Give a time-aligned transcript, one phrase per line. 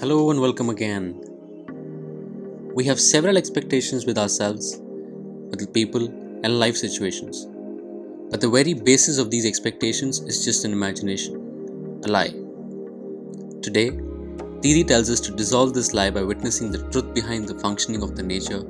[0.00, 1.14] Hello and welcome again.
[2.74, 6.06] We have several expectations with ourselves, with people,
[6.42, 7.46] and life situations.
[8.30, 12.32] But the very basis of these expectations is just an imagination, a lie.
[13.60, 13.90] Today,
[14.62, 18.16] Didi tells us to dissolve this lie by witnessing the truth behind the functioning of
[18.16, 18.60] the nature,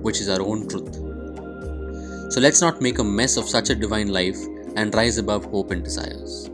[0.00, 0.94] which is our own truth.
[2.32, 4.38] So let's not make a mess of such a divine life
[4.74, 6.48] and rise above hope and desires.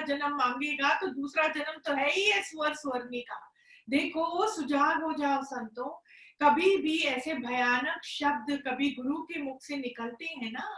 [0.00, 3.40] दूसरा जन्म मांगेगा तो दूसरा जन्म तो है ही है स्वर स्वर्णी का।
[3.90, 5.90] देखो, सुजाग हो जाओ संतों।
[6.40, 10.68] कभी भी ऐसे भयानक शब्द कभी गुरु के मुख से निकलते हैं ना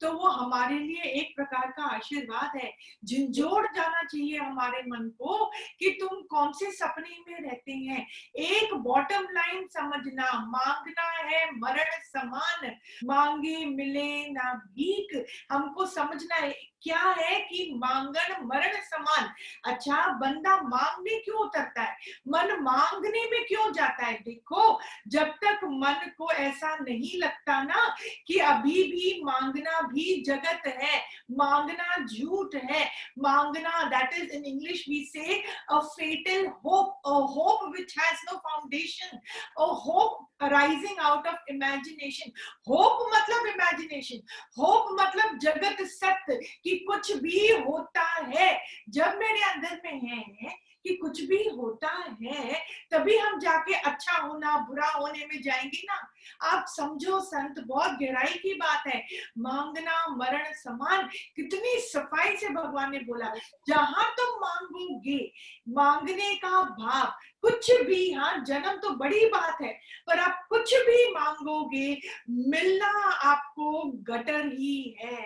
[0.00, 2.72] तो वो हमारे लिए एक प्रकार का आशीर्वाद है।
[3.04, 5.44] झिंझोड़ जाना चाहिए हमारे मन को
[5.78, 8.06] कि तुम कौन से सपने में रहते हैं।
[8.36, 16.71] एक बॉटम लाइन समझना, मांगना है मरण समान। मांगे, मिले ना भीख। हमको समझना है
[16.82, 19.28] क्या है कि मांगन मरण समान?
[19.64, 21.96] अच्छा बंदा मांगने क्यों उतरता है?
[22.28, 24.14] मन मांगने में क्यों जाता है?
[24.14, 30.66] देखो, जब तक मन को ऐसा नहीं लगता ना कि अभी भी मांगना भी जगत
[30.66, 30.98] है,
[31.30, 32.84] मांगना झूठ है,
[33.18, 38.36] मांगना that is in English we say a fatal hope a hope which has no
[38.38, 39.16] foundation
[39.58, 42.30] a hope arising out of imagination
[42.68, 44.22] hope मतलब इमेजिनेशन
[44.58, 50.94] होप मतलब जगत सत्य कि कुछ भी होता है, जब मेरे अंदर में है कि
[50.96, 52.54] कुछ भी होता है,
[52.90, 58.38] तभी हम जाके अच्छा होना, बुरा होने में जाएँगे ना। आप समझो संत, बहुत गहराई
[58.38, 59.02] की बात है।
[59.38, 63.32] मांगना, मरण समान, कितनी सफ़ाई से भगवान ने बोला,
[63.68, 65.32] जहाँ तुम मांगोगे,
[65.68, 69.72] मांगने का भाव कुछ भी हाँ जन्म तो बड़ी बात है,
[70.06, 71.98] पर आप कुछ भी मांगोगे,
[72.30, 72.90] मिलना
[73.22, 75.22] आपको गटर ही है।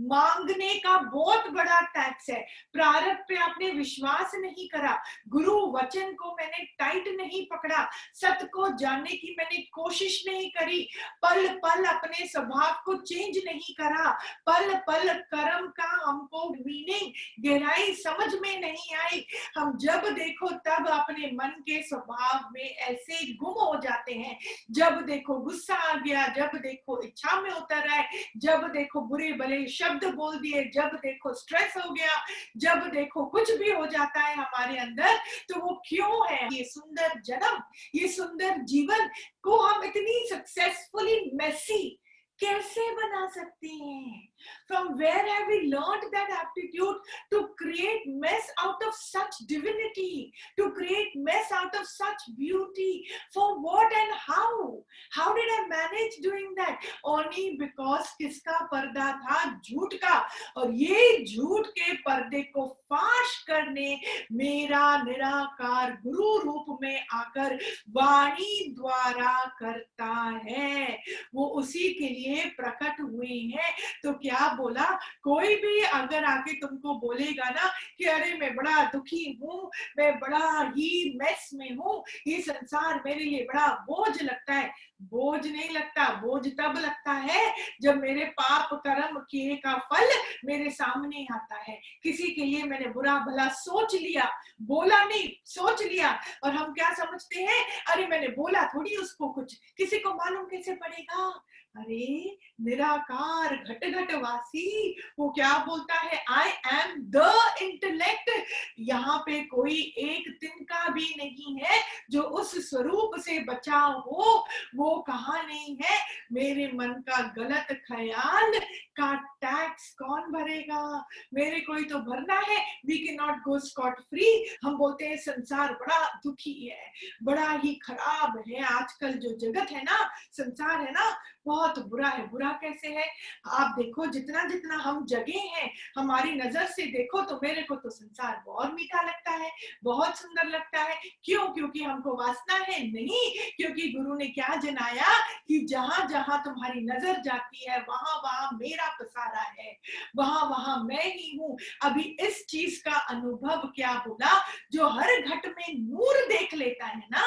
[0.00, 2.40] मांगने का बहुत बड़ा टैक्स है।
[2.72, 4.96] प्रारंभ पे आपने विश्वास नहीं करा।
[5.28, 10.82] गुरु वचन को मैंने टाइट नहीं पकड़ा। सत को जानने की मैंने कोशिश नहीं करी।
[11.22, 14.10] पल पल अपने स्वभाव को चेंज नहीं करा।
[14.46, 17.12] पल पल कर्म का हमको मीनिंग
[17.44, 19.24] गहराई समझ में नहीं आई।
[19.56, 24.38] हम जब देखो तब अपने मन के स्वभाव में ऐसे गुम हो जाते हैं।
[24.70, 29.66] जब देखो गुस्सा आ गया, जब देखो इच्छा में उतर आए, जब देखो बुरे भले
[29.68, 32.24] शब्द बोल दिए, जब देखो स्ट्रेस हो गया,
[32.56, 35.16] जब देखो कुछ भी हो जाता है हमारे अंदर
[35.48, 36.48] तो वो क्यों है?
[36.52, 37.62] ये सुंदर जन्म,
[37.94, 39.08] ये सुंदर जीवन
[39.42, 42.02] को हम इतनी सक्सेसफुली मेसी
[42.40, 44.28] कैसे बना सकते हैं?
[44.66, 46.96] From where have we learned that aptitude
[47.32, 53.60] to create mess out of such divinity to create mess out of such beauty for
[53.60, 59.94] what and how how did i manage doing that only because किसका पर्दा था झूठ
[60.02, 60.18] का
[60.56, 63.88] और ये झूठ के पर्दे को फाश करने
[64.32, 67.54] मेरा निराकार गुरु रूप में आकर
[67.96, 70.12] वाणी द्वारा करता
[70.46, 70.98] है
[71.34, 76.94] वो उसी के लिए प्रकट हुए हैं तो क्या बोला, कोई भी अगर आके तुमको
[76.94, 82.40] बोलेगा ना कि अरे मैं बड़ा दुखी हूँ, मैं बड़ा ही मेस में हूँ, ये
[82.40, 84.72] संसार मेरे लिए बड़ा बोझ लगता है।
[85.02, 90.08] बोझ नहीं लगता, बोझ तब लगता है जब मेरे पाप कर्म किए का फल
[90.44, 94.30] मेरे सामने आता है। किसी के लिए मैंने बुरा भला सोच लिया,
[94.62, 97.64] बोला नहीं, सोच लिया। और हम क्या समझते हैं?
[97.90, 101.42] अरे मैंने बोला थोड़ी उसको कुछ। किसी को मालूम कैसे पड़ेगा?
[101.76, 106.22] अरे निराकार घट घट वासी, वो क्या बोलता है?
[106.28, 107.32] आई एम द
[107.62, 108.30] इंटेलेक्ट
[108.78, 111.80] यहाँ पे कोई एक तिनका भी नहीं है
[112.10, 114.46] जो उस स्वरूप से बचा हो,
[114.76, 115.98] वो कहा नहीं है?
[116.32, 118.58] मेरे मन का गलत ख्याल
[118.96, 121.06] का टैक्स कौन भरेगा?
[121.34, 125.72] मेरे कोई तो भरना है। वी के नॉट गो स्कॉट फ्री हम बोलते हैं, संसार
[125.72, 126.92] बड़ा दुखी है,
[127.22, 132.26] बड़ा ही खराब है। आजकल जो जगत है ना, संसार है ना बहुत बुरा है।
[132.30, 133.04] बुरा कैसे है?
[133.46, 137.90] आप देखो, जितना जितना हम जगे हैं, हमारी नज़र से देखो तो मेरे को तो
[137.90, 139.50] संसार बहुत मीठा लगता है,
[139.84, 141.46] बहुत सुंदर लगता है। क्यों?
[141.48, 147.20] क्योंकि हमको वासना है। नहीं, क्योंकि गुरु ने क्या जनाया कि जहाँ जहाँ तुम्हारी नज़र
[147.20, 149.76] जाती है, वहाँ वहाँ मेरा पसारा है।
[150.16, 154.44] वहाँ वहाँ मैं ही हूँ। अभी इस चीज़ का अनुभव क्या बोला?
[154.72, 157.22] जो हर घट में नूर देख लेता है ना,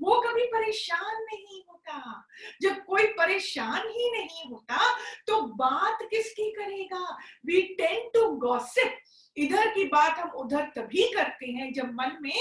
[0.00, 2.26] वो कभी परेशान नहीं होता।
[2.62, 4.78] जब कोई परेशान ही नहीं होता
[5.26, 7.16] तो बात किसकी करेगा?
[7.46, 8.98] वी टेन टू गॉसिप
[9.36, 12.40] इधर की बात हम उधर तभी करते हैं जब मन में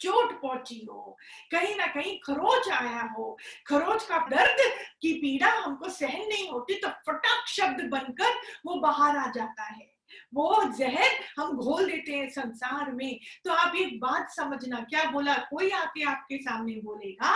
[0.00, 1.16] चोट पहुँची हो,
[1.50, 4.60] कहीं ना कहीं खरोच आया हो। खरोच का दर्द
[5.02, 9.97] की पीड़ा हमको सहन नहीं होती तो फटाक शब्द बनकर वो बाहर आ जाता है।
[10.32, 15.34] वो जहर हम घोल देते हैं संसार में। तो आप एक बात समझना, क्या बोला?
[15.50, 17.34] कोई आके आपके सामने बोलेगा,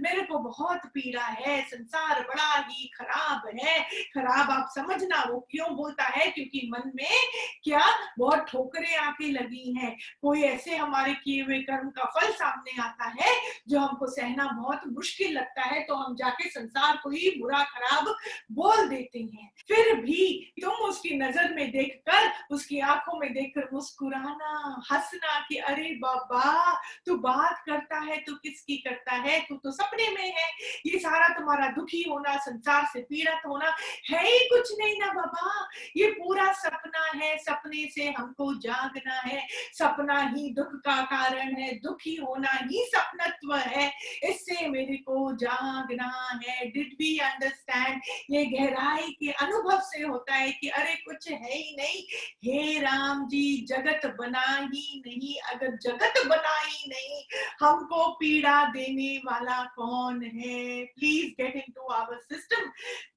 [0.00, 3.80] मेरे को बहुत पीड़ा है, संसार बड़ा ही खराब है।
[4.14, 6.30] खराब आप समझना, वो क्यों बोलता है?
[6.30, 7.30] क्योंकि मन में
[7.64, 7.84] क्या
[8.18, 13.08] बहुत ठोकरें आके लगी हैं। कोई ऐसे हमारे किए हुए कर्म का फल सामने आता
[13.18, 13.34] है,
[13.68, 18.14] जो हमको सहना बहुत मुश्किल लगता है तो हम जाके संसार को ही बुरा खराब
[18.52, 24.82] बोल देते हैं। फिर भी तुम उसकी नज़र में देखकर उसकी आँखों में देखकर मुस्कुराना,
[24.92, 29.40] हंसना कि अरे बाबा, तू बात करता है, तू किसकी करता है?
[29.48, 30.48] तू तो सपने में है।
[30.86, 33.76] ये सारा तुम्हारा दुखी होना, संसार से पीड़ित होना
[34.10, 39.46] है ही कुछ नहीं ना बाबा। ये पूरा सपना है, सपने से हमको जागना है।
[39.72, 43.92] सपना ही दुख का कारण है, दुखी होना ही सपनत्व है।
[44.24, 50.52] इससे मेरे को जागना है। डिड वी अंडरस्टैंड ये गहराई के अनुभव से होता है
[50.52, 52.02] कि अरे कुछ है ही नहीं।
[52.44, 57.22] हे राम जी, जगत बना ही नहीं, अगर जगत बना ही नहीं,
[57.60, 60.84] हमको पीड़ा देने वाला कौन है?
[60.84, 62.70] Please get into our system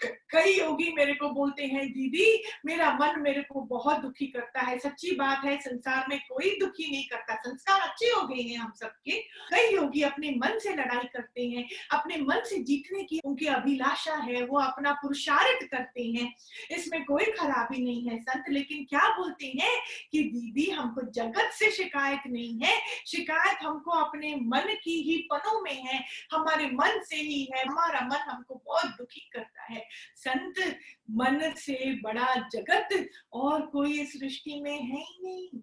[0.05, 4.79] कई योगी मेरे को बोलते हैं, दीदी, मेरा मन मेरे को बहुत दुखी करता है।
[4.79, 8.73] सच्ची बात है, संसार में कोई दुखी नहीं करता। संस्कार अच्छे हो गए हैं हम
[8.79, 13.45] सबके। कई योगी अपने मन से लड़ाई करते हैं, अपने मन से जीतने की उनकी
[13.45, 16.33] अभिलाषा है, वो अपना पुरुषार्थ करते हैं।
[16.71, 21.71] इसमें कोई खराबी नहीं है, संत, लेकिन क्या बोलते हैं कि दीदी, हमको जगत से
[21.71, 27.15] शिकायत नहीं है। शिकायत हमको अपने मन की ही पनों में है। हमारे मन से
[27.15, 30.79] ही है। हमारा मन हमको बहुत दुखी करता है। संत,
[31.11, 35.61] मन से बड़ा जगत और कोई सृष्टि में है ही नहीं।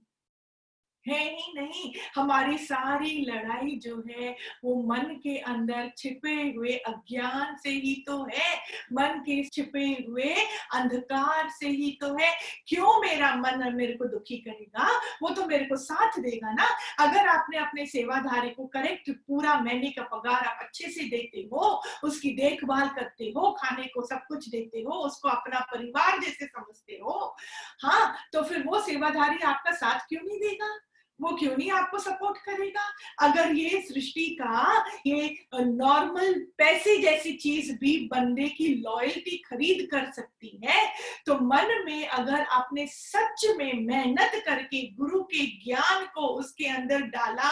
[1.08, 7.56] है ही नहीं। हमारी सारी लड़ाई जो है, वो मन के अंदर छिपे हुए अज्ञान
[7.56, 8.56] से ही तो है।
[8.92, 10.34] मन के छिपे हुए
[10.74, 12.32] अंधकार से ही तो है।
[12.68, 15.00] क्यों मेरा मन मेरे को दुखी करेगा?
[15.22, 16.66] वो तो मेरे को साथ देगा ना।
[16.98, 21.82] अगर आपने अपने सेवाधारी को करेक्ट पूरा महीने का पगार आप अच्छे से देते हो,
[22.04, 26.92] उसकी देखभाल करते हो, खाने को सब कुछ देते हो, उसको अपना परिवार जैसे समझते
[26.92, 27.34] हो
[27.82, 30.78] हाँ तो फिर वो सेवाधारी आपका साथ क्यों नहीं देगा?
[31.20, 32.84] वो क्यों नहीं आपको सपोर्ट करेगा?
[33.20, 40.10] अगर ये सृष्टि का, ये नॉर्मल पैसे जैसी चीज़ भी बंदे की लॉयल्टी खरीद कर
[40.12, 40.86] सकती है
[41.26, 47.02] तो मन में अगर आपने सच में मेहनत करके गुरु के ज्ञान को उसके अंदर
[47.14, 47.50] डाला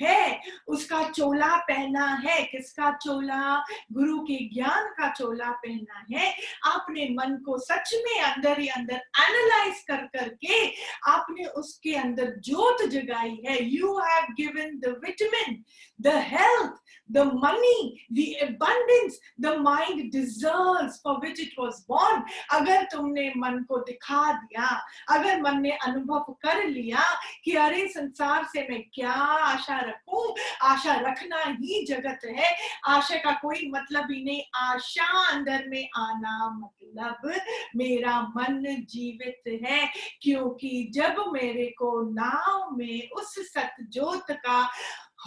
[0.00, 3.64] है, उसका चोला पहना है, किसका चोला?
[3.92, 6.34] गुरु के ज्ञान का चोला पहना है,
[6.66, 10.66] आपने मन को सच में अंदर ही अंदर एनालाइज कर करके
[11.10, 12.84] आपने उसके अंदर जोत
[13.14, 15.62] जगाई है। You have given the vitamin
[16.00, 22.22] the health the money, the abundance the mind deserves for which it was born.
[22.50, 24.68] अगर तुमने मन को दिखा दिया
[25.10, 27.02] अगर मन ने अनुभव कर लिया
[27.44, 32.48] कि अरे संसार से मैं क्या आशा रखूँ आशा रखना ही जगत है।
[32.88, 37.30] आशा का कोई मतलब ही नहीं। आशा अंदर में आना मतलब
[37.76, 39.88] मेरा मन जीवित है
[40.22, 44.70] क्योंकि जब मेरे को नाव में उस सतजोत का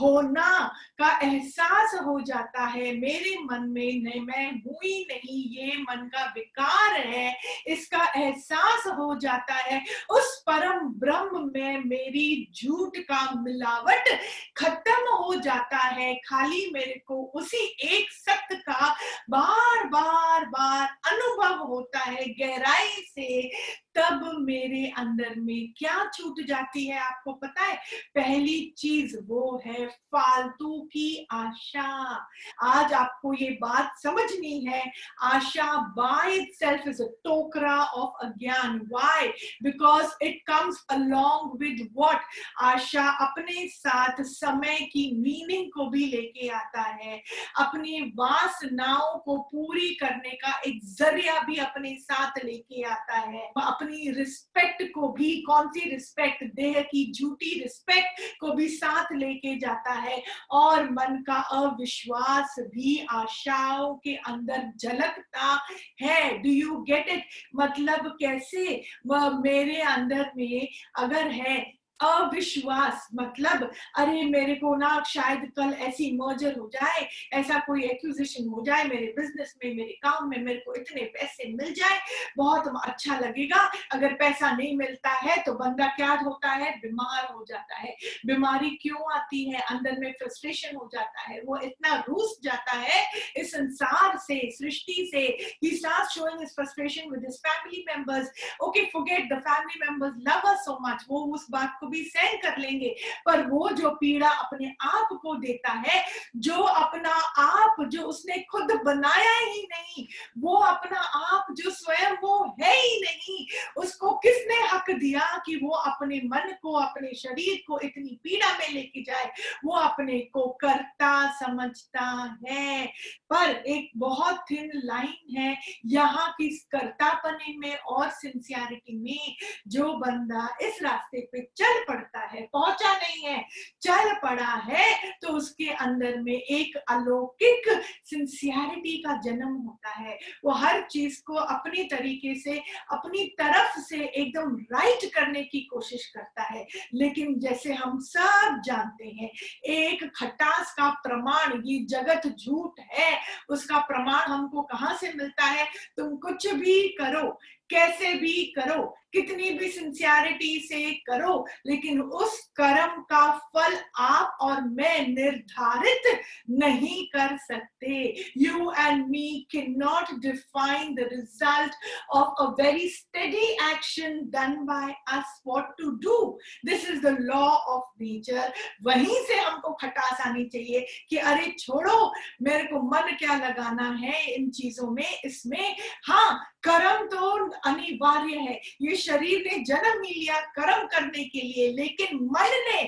[0.02, 6.08] होना का एहसास हो जाता है। मेरे मन में नहीं मैं हुई नहीं, ये मन
[6.08, 7.38] का विकार है,
[7.68, 14.10] इसका एहसास हो जाता है। उस परम ब्रह्म में मेरी झूठ का मिलावट
[14.58, 18.96] खत्म हो जाता है। खाली मेरे को उसी एक सत्य का
[19.30, 23.50] बार बार बार अनुभव होता है। गहराई से
[23.98, 27.76] तब मेरे अंदर में क्या छूट जाती है आपको पता है?
[28.16, 32.28] पहली चीज़ वो है फालतू की आशा।
[32.64, 39.28] आज आपको ये बात समझनी है, आशा बाय इटसेल्फ इज़ अ टोकरा ऑफ़ अज्ञान। Why
[39.64, 42.22] because it comes along with what
[42.62, 47.24] आशा अपने साथ समय की मीनिंग को भी लेके आता है।
[47.60, 53.87] अपनी वासनाओं को पूरी करने का एक ज़रिया भी अपने साथ लेके आता है। अपने
[53.88, 59.56] अपनी रिस्पेक्ट को भी, कौन सी रिस्पेक्ट देह की झूठी रिस्पेक्ट को भी साथ लेके
[59.60, 65.68] जाता है और मन का अविश्वास भी आशाओं के अंदर झलकता
[66.02, 67.24] है। डू यू गेट इट
[67.56, 68.84] मतलब कैसे?
[69.08, 70.68] मेरे अंदर में
[70.98, 77.60] अगर है अविश्वास मतलब अरे, मेरे को ना शायद कल ऐसी मर्जर हो जाए, ऐसा
[77.60, 81.74] कोई एक्विजिशन हो जाए मेरे बिज़नेस में, मेरे काम में, मेरे को इतने पैसे मिल
[81.74, 82.00] जाए,
[82.38, 86.72] बहुत अच्छा लगेगा। अगर पैसा नहीं मिलता है तो बंदा क्या होता है?
[86.80, 89.62] बीमार हो जाता है। बीमारी क्यों आती है?
[89.62, 95.10] अंदर में फ्रस्ट्रेशन हो जाता है। वो इतना रूस जाता है इस संसार से, सृष्टि
[95.14, 98.28] से he starts showing his frustration with his family members.
[98.62, 101.06] Okay, forget the family members, love us so much.
[101.10, 105.36] वो उस बात को भी सहन कर लेंगे। पर वो जो पीड़ा अपने आप को
[105.36, 111.70] देता है, जो अपना आप जो उसने खुद बनाया ही नहीं, वो अपना आप जो
[111.70, 117.14] स्वयं वो है ही नहीं, उसको किसने हक दिया कि वो अपने मन को, अपने
[117.14, 119.32] शरीर को इतनी पीड़ा में लेके जाए?
[119.66, 122.88] वो अपने को करता, समझता है।
[123.34, 129.36] पर एक बहुत थिन लाइन है, यहाँ की कर्तापने में और सिंसियरिटी में
[129.68, 133.46] जो बंदा इस रास्ते पे चल पड़ता है, पहुँचा नहीं है
[133.82, 137.70] चल पड़ा है तो उसके अंदर में एक अलौकिक
[138.04, 142.58] सिंसियरिटी का जन्म होता है। वो हर चीज़ को अपनी तरीके से,
[142.92, 149.08] अपनी तरफ़ से एकदम राइट करने की कोशिश करता है। लेकिन जैसे हम सब जानते
[149.08, 149.30] हैं,
[149.66, 153.20] एक खटास का प्रमाण ये जगत झूठ है,
[153.50, 155.68] उसका प्रमाण हमको कहाँ से मिलता है?
[155.98, 157.40] तुम कुछ भी करो
[157.70, 158.84] कैसे भी करो,
[159.14, 166.20] कितनी भी सिंसियरिटी से करो, लेकिन उस कर्म का फल आप और मैं निर्धारित
[166.60, 167.94] नहीं कर सकते।
[168.38, 171.76] You and me can not define the result
[172.16, 176.18] of a very study action done by us what to do
[176.66, 177.46] this is the law
[177.76, 178.54] of nature
[178.86, 184.24] वहीं से हमको खटास आनी चाहिए कि अरे छोड़ो, मेरे को मन क्या लगाना है
[184.34, 185.76] इन चीज़ों में, इसमें।
[186.08, 192.18] हाँ कर्म तो अनिवार्य है। ये शरीर ने जन्म लिया कर्म करने के लिए, लेकिन
[192.26, 192.82] मन ने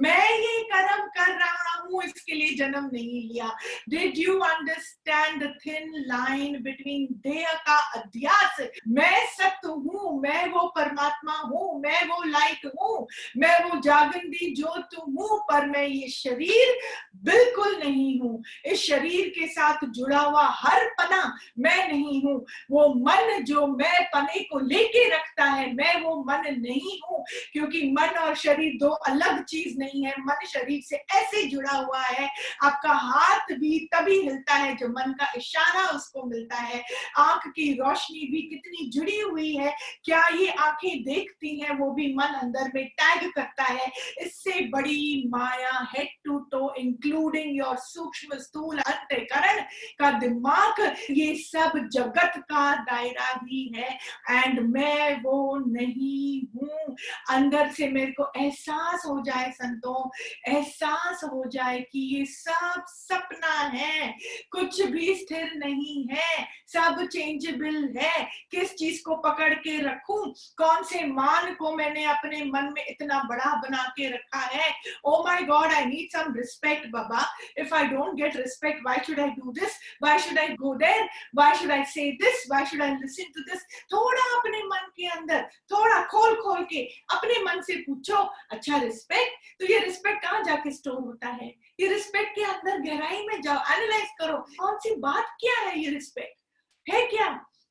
[0.00, 3.50] मैं ये कर्म कर रहा हूँ, इसके लिए जन्म नहीं लिया।
[3.88, 8.60] Did you understand thin line between देह का अध्यास?
[8.88, 14.98] मैं सत्य हूँ, मैं वो परमात्मा हूँ, मैं वो लाइट हूँ, मैं वो जागंदी ज्योत
[14.98, 16.78] हूँ, पर मैं ये शरीर
[17.24, 21.22] बिल्कुल नहीं हूँ। इस शरीर के साथ जुड़ा हुआ हर पना
[21.58, 22.36] मैं नहीं हूँ।
[22.70, 27.90] वो मन जो मैं पने को लेके रखता है, मैं वो मन नहीं हूँ। क्योंकि
[27.92, 32.30] मन और शरीर दो अलग चीज़ नहीं है। मन शरीर से ऐसे जुड़ा हुआ है,
[32.62, 36.84] आपका हाथ भी तभी हिलता है जो मन का इशारा उसको मिलता है।
[37.18, 42.14] आँख की रोशनी भी कितनी जुड़ी हुई है, क्या ये आँखें देखती हैं वो भी
[42.14, 48.38] मन अंदर में टैग करता है। इससे बड़ी माया head to toe including your सूक्ष्म
[48.38, 49.62] स्थूल अंतकरण
[49.98, 53.98] का दिमाग। ये सब जगत का दायरा ही है
[54.30, 56.96] एंड मैं वो नहीं हूँ।
[57.30, 60.10] अंदर से मेरे को एहसास हो जाए संतों,
[60.48, 64.14] एहसास हो जाए कि ये सब सपना है।
[64.52, 70.22] कुछ भी स्थिर नहीं है। सब चेंजेबल है। किस चीज़ को पकड़ के रखूँ?
[70.58, 74.72] कौन से मान को मैंने अपने मन में इतना बड़ा बना के रखा है?
[75.04, 77.24] ओ my god I need some respect Baba
[77.58, 81.08] if I don't get respect why should I do this why should I go there
[81.36, 83.62] why should I say this why should I listen to this
[83.92, 86.82] थोड़ा अपने मन के अंदर, थोड़ा खोल खोल के
[87.14, 88.22] अपने मन से पूछो
[88.52, 91.48] अच्छा रिस्पेक्ट तो ये रिस्पेक्ट कहाँ जाके स्टोर होता है?
[91.80, 95.90] ये रिस्पेक्ट के अंदर गहराई में जाओ एनालाइज करो, कौन सी बात क्या है ये
[95.90, 97.28] रिस्पेक्ट है क्या?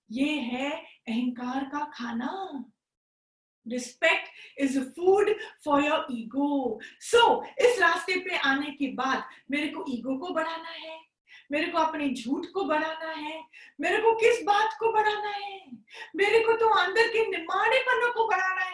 [0.10, 2.32] ये है अहंकार का खाना।
[3.66, 5.30] Respect is food
[5.66, 7.22] for your ego so
[7.66, 10.98] इस रास्ते पे आने के बाद मेरे को ईगो को बढ़ाना है।
[11.54, 13.44] मेरे को अपने झूठ को बढ़ाना है?
[13.82, 15.72] मेरे को किस बात को बढ़ाना है?
[16.16, 18.74] मेरे को तो अंदर के निमाणेपनों को बढ़ाना है।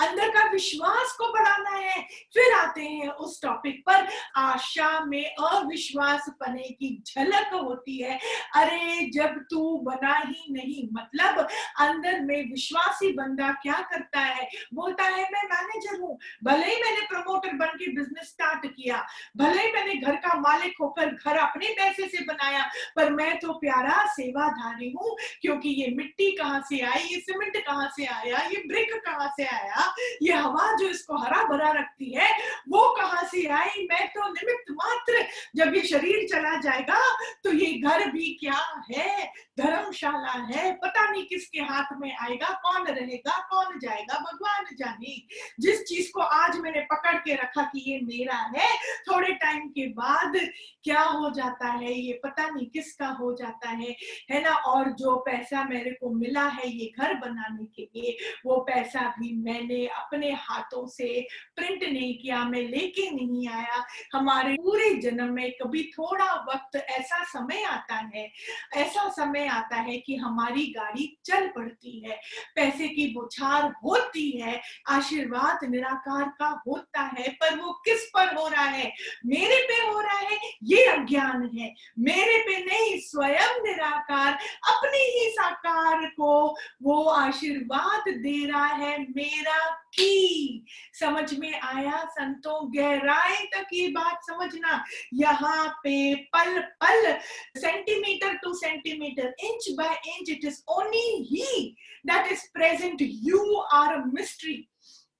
[0.00, 6.26] अंदर का विश्वास को बढ़ाना है। फिर आते हैं उस टॉपिक पर। आशा में अविश्वास
[6.28, 8.20] पने की झलक होती है।
[8.54, 14.50] अरे, जब तू बना ही नहीं मतलब अंदर में विश्वासी बंदा क्या करता है?
[14.74, 19.62] बोलता है, मैं मैनेजर हूँ। भले ही मैंने प्रमोटर बन के बिज़नेस स्टार्ट किया। भले
[19.62, 22.62] ही मैंने घर का मालिक होकर घर अपने पैसे से बनाया,
[22.96, 27.88] पर मैं तो प्यारा सेवाधारी हूँ, क्योंकि ये मिट्टी कहाँ से आई, ये सीमेंट कहाँ
[27.96, 29.92] से आया, ये ब्रिक कहाँ से आया,
[30.22, 32.28] ये हवा जो इसको हरा भरा रखती है,
[32.68, 37.00] वो कहाँ से आई, मैं तो निमित्त मात्र जब ये शरीर चला जाएगा
[37.44, 42.86] तो ये घर भी क्या है, धर्मशाला है, पता नहीं किसके हाथ में आएगा, कौन
[42.86, 45.16] रहेगा, कौन जाएगा, भगवान जाने।
[45.60, 48.68] जिस चीज़ को आज मैंने पकड़ के रखा कि ये मेरा है,
[49.08, 50.36] थोड़े टाइम के बाद
[50.84, 53.96] क्या हो जाता है ये पता नहीं किसका हो जाता है
[54.30, 54.50] है ना?
[54.50, 59.32] और जो पैसा मेरे को मिला है ये घर बनाने के लिए, वो पैसा भी
[59.42, 65.52] मैंने अपने हाथों से प्रिंट नहीं किया, मैं लेके नहीं आया। हमारे पूरे जन्म में
[65.52, 68.30] कभी थोड़ा वक्त ऐसा समय आता है,
[68.76, 72.20] ऐसा समय आता है कि हमारी गाड़ी चल पड़ती है,
[72.56, 78.48] पैसे की बुछार होती है, आशीर्वाद निराकार का होता है, पर वो किस पर हो
[78.48, 78.92] रहा है?
[79.26, 84.32] मेरे पे हो रहा है, ये अज्ञान है। मेरे पे नहीं, स्वयं निराकार,
[84.68, 89.58] अपने ही साकार को वो आशीर्वाद दे रहा है मेरा
[89.94, 92.58] की। समझ में आया संतों?
[92.76, 97.12] गहराई तक ये बात समझना। यहाँ पे पल पल
[97.60, 101.76] centimetre to centimetre inch by inch it is only he
[102.06, 104.56] that is present you are mystery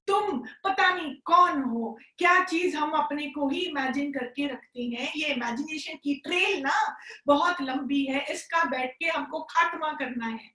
[0.09, 5.13] तुम पता नहीं कौन हो, क्या चीज़ हम अपने को ही इमेजिन करके रखते हैं?
[5.17, 6.97] ये इमेजिनेशन की ट्रेल ना
[7.27, 10.54] बहुत लंबी है, इसका बैठ के हमको खात्मा करना है।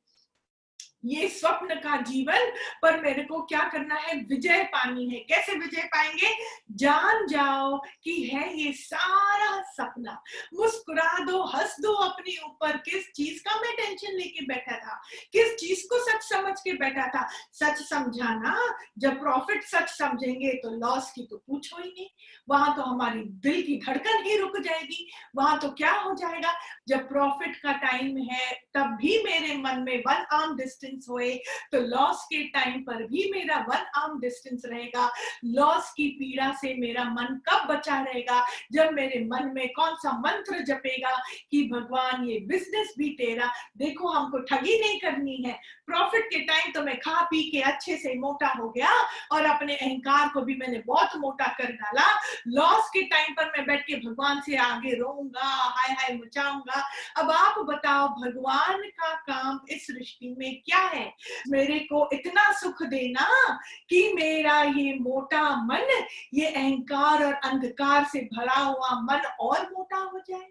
[1.05, 2.51] ये स्वप्न का जीवन,
[2.81, 4.15] पर मेरे को क्या करना है?
[4.21, 6.35] विजय पानी है। कैसे विजय पाएँगे?
[6.71, 13.43] जान जाओ कि है ये सारा सपना। मुस्कुरा दो, हंस दो अपने ऊपर। किस चीज़
[13.43, 15.01] का मैं टेंशन लेके बैठा था?
[15.33, 17.29] किस चीज़ को सच समझ के बैठा था?
[17.51, 18.77] सच समझाना?
[18.97, 22.07] जब प्रॉफिट सच समझेंगे तो लॉस की तो पूछो ही नहीं।
[22.49, 26.53] वहाँ तो हमारी दिल की धड़कन ही रुक जाएगी। वहाँ तो क्या हो जाएगा?
[26.87, 31.33] जब प्रॉफिट का टाइम है, तब भी मेरे मन में वन आर्म डिस्टेंस डिस्टेंस हुए
[31.71, 35.09] तो लॉस के टाइम पर भी मेरा वन आर्म डिस्टेंस रहेगा।
[35.45, 38.45] लॉस की पीड़ा से मेरा मन कब बचा रहेगा?
[38.71, 41.15] जब मेरे मन में कौन सा मंत्र जपेगा
[41.51, 46.71] कि, भगवान, ये बिज़नेस भी तेरा, देखो हमको ठगी नहीं करनी है। प्रॉफिट के टाइम
[46.71, 48.91] तो मैं खा पी के अच्छे से मोटा हो गया
[49.31, 52.07] और अपने अहंकार को भी मैंने बहुत मोटा कर डाला।
[52.47, 56.83] लॉस के टाइम पर मैं बैठ के भगवान से आगे रोऊँगा, हाय हाय मचाऊँगा।
[57.17, 61.13] अब आप बताओ, भगवान का काम इस सृष्टि में क्या है?
[61.47, 63.53] मेरे को इतना सुख देना
[63.89, 69.97] कि मेरा ये मोटा मन ये अहंकार और अंधकार से भरा हुआ मन और मोटा
[69.97, 70.47] हो जाए।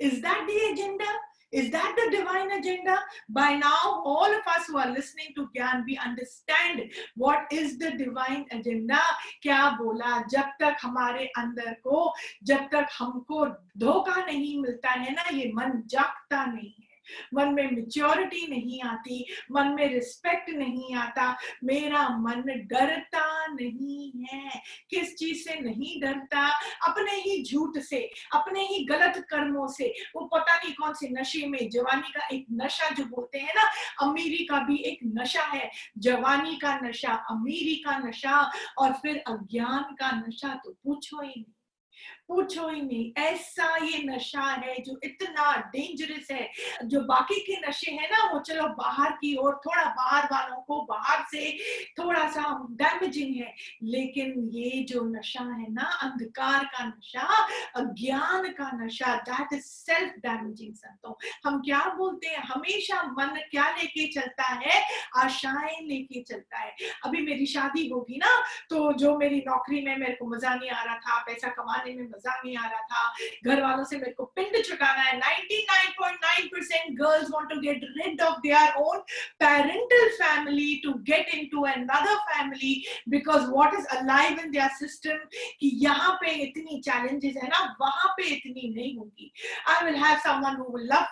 [0.00, 1.18] Is that the agenda
[1.54, 2.98] Is that the divine agenda?
[3.30, 6.82] By now, all of us who are listening to Gyan, we understand
[7.14, 8.98] what is the divine agenda.
[9.42, 10.26] क्या बोला?
[10.26, 13.46] जब तक हमारे अंदर को जब तक हमको
[13.78, 16.85] धोखा नहीं मिलता है ना ये मन जागता नहीं है।
[17.34, 24.62] मन में मेच्योरिटी नहीं आती, मन में रिस्पेक्ट नहीं आता, मेरा मन डरता नहीं है।
[24.90, 26.48] किस चीज़ से नहीं डरता?
[26.88, 31.46] अपने ही झूठ से, अपने ही गलत कर्मों से। वो पता नहीं कौन से नशे
[31.46, 33.70] में, जवानी का एक नशा जो बोलते हैं ना,
[34.06, 39.94] अमीरी का भी एक नशा है। जवानी का नशा, अमीरी का नशा, और फिर अज्ञान
[39.94, 41.52] का नशा तो पूछो ही नहीं।
[42.28, 46.50] पूछो ही नहीं। ऐसा ये नशा है जो इतना डेंजरस है।
[46.84, 50.80] जो बाकी के नशे है ना, वो चलो बाहर की ओर, थोड़ा बाहर वालों को
[50.84, 51.50] बाहर से
[51.98, 57.26] थोड़ा सा डैमेजिंग है। लेकिन ये जो नशा है ना, अंधकार का नशा,
[57.76, 61.12] अज्ञान का नशा दैट इज़ सेल्फ डैमेजिंग संतों।
[61.44, 62.42] हम क्या बोलते हैं?
[62.44, 64.82] हमेशा मन क्या लेके चलता है?
[65.16, 68.34] आशाएँ लेके चलता है। अभी मेरी शादी होगी ना
[68.70, 72.10] तो जो मेरी नौकरी में मेरे को मज़ा नहीं आ रहा था, पैसा कमाने में
[72.16, 73.12] मज़ा नहीं आ रहा था।
[73.46, 78.40] घर वालों से मेरे को पिंड चुकाना है। 99.9% girls want to get rid of
[78.40, 78.98] their own
[79.40, 82.74] parental family to get into another family
[83.08, 85.18] because what is alive in their system
[85.60, 89.32] कि यहाँ पे इतनी चैलेंजेस है ना, वहाँ पे इतनी नहीं होगी।
[89.68, 90.54] I will have someone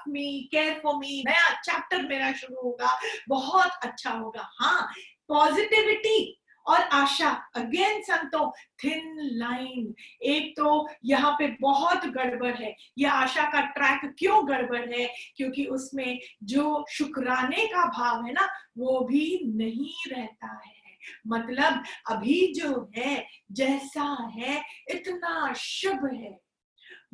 [0.09, 4.89] me care for me नया चैप्टर मेरा शुरू होगा, बहुत अच्छा होगा। हाँ
[5.29, 6.17] पॉजिटिविटी
[6.67, 13.43] और आशा अगेन संतो थिन लाइन एक तो यहाँ पे बहुत गड़बड़ है। ये आशा
[13.43, 15.15] का ट्रैक क्यों गड़बड़ है?
[15.37, 18.49] क्योंकि उसमें जो शुक्राने का भाव है ना,
[18.79, 20.85] वो भी नहीं रहता है।
[21.27, 26.41] मतलब अभी जो है, जैसा है, इतना शुभ है।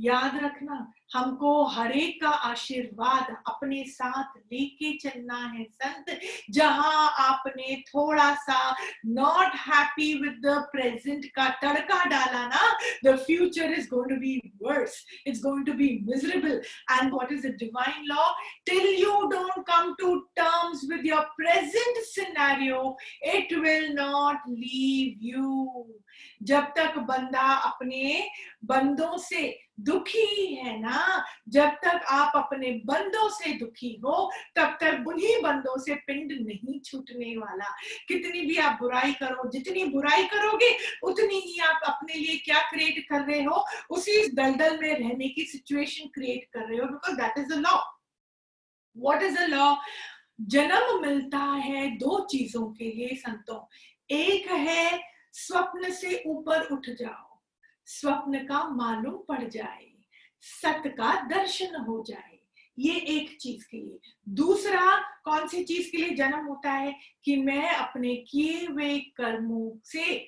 [0.01, 6.19] याद रखना हमको हर एक का आशीर्वाद अपने साथ लेके चलना है, संत।
[6.51, 8.59] जहाँ आपने थोड़ा सा
[9.07, 12.71] not happy with the present का तड़का डाला ना
[13.05, 17.47] the future is going to be worse it's going to be miserable and what is
[17.47, 18.29] the divine law
[18.67, 22.97] till you don't come to terms with your present scenario
[23.35, 25.87] it will not leave you
[26.43, 28.23] जब तक बंदा अपने
[28.65, 29.49] बंदों से
[29.81, 31.25] दुखी है ना?
[31.49, 36.81] जब तक आप अपने बंदों से दुखी हो, तब तक उन्हीं बंदों से पिंड नहीं
[36.81, 37.77] छूटने वाला।
[38.09, 43.09] कितनी भी आप बुराई करो, जितनी बुराई करोगे, उतनी ही आप अपने लिए क्या क्रिएट
[43.09, 43.65] कर रहे हो?
[43.91, 47.79] उसी दलदल में रहने की सिचुएशन क्रिएट कर रहे हो because that is a law
[48.97, 49.75] what is a law
[50.41, 53.61] जन्म मिलता है दो चीज़ों के लिए, संतों।
[54.11, 55.01] एक है,
[55.33, 57.30] स्वप्न से ऊपर उठ जाओ।
[57.91, 59.87] स्वप्न का मालूम पड़ जाए
[60.43, 62.39] सत का दर्शन हो जाए,
[62.79, 63.99] ये एक चीज़ के लिए।
[64.35, 69.71] दूसरा कौन सी चीज़ के लिए जन्म होता है कि मैं अपने किए हुए कर्मों
[69.85, 70.27] से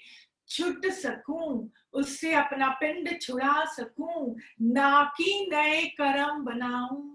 [0.48, 7.11] छुट सकूँ, उससे अपना पिंड छुड़ा सकूँ, ना कि नए कर्म बनाऊँ।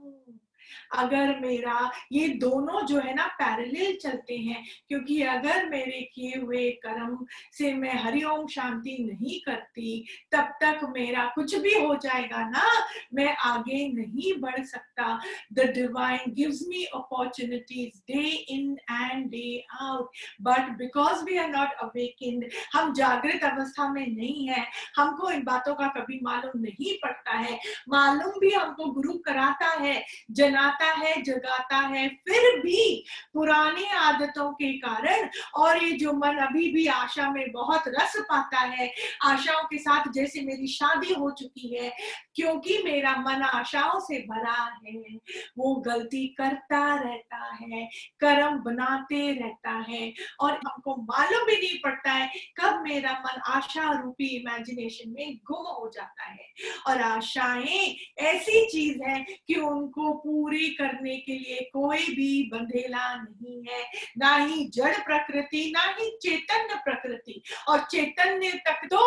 [0.96, 6.70] अगर मेरा ये दोनों जो है ना पैरेलल चलते हैं, क्योंकि अगर मेरे किए हुए
[6.86, 7.18] कर्म
[7.58, 12.66] से मैं हरिओम शांति नहीं करती, तब तक मेरा कुछ भी हो जाएगा ना,
[13.14, 15.20] मैं आगे नहीं बढ़ सकता।
[15.54, 20.10] The divine gives me opportunities day in and day out
[20.42, 25.76] but because we are not awakened हम जागृत अवस्था में नहीं है, हमको इन बातों
[25.76, 31.22] का कभी मालूम नहीं पड़ता है। मालूम भी हमको गुरु कराता है जनाता जगाता है
[31.22, 37.30] जगाता है, फिर भी पुराने आदतों के कारण और ये जो मन अभी भी आशा
[37.32, 38.92] में बहुत रस पाता है,
[39.24, 41.92] आशाओं के साथ जैसे मेरी शादी हो चुकी है,
[42.36, 45.16] क्योंकि मेरा मन आशाओं से भरा है,
[45.58, 47.86] वो गलती करता रहता है,
[48.20, 53.92] कर्म बनाते रहता है और हमको मालूम भी नहीं पड़ता है कब मेरा मन आशा
[54.02, 56.52] रूपी इमेजिनेशन में गुम हो जाता है।
[56.88, 63.16] और आशाएँ ऐसी चीज़ है कि उनको पूरी पूरी करने के लिए कोई भी बंधेला
[63.16, 63.82] नहीं है।
[64.18, 69.00] ना ही जड़ प्रकृति, ना ही चैतन्य प्रकृति। और चैतन्य तक तो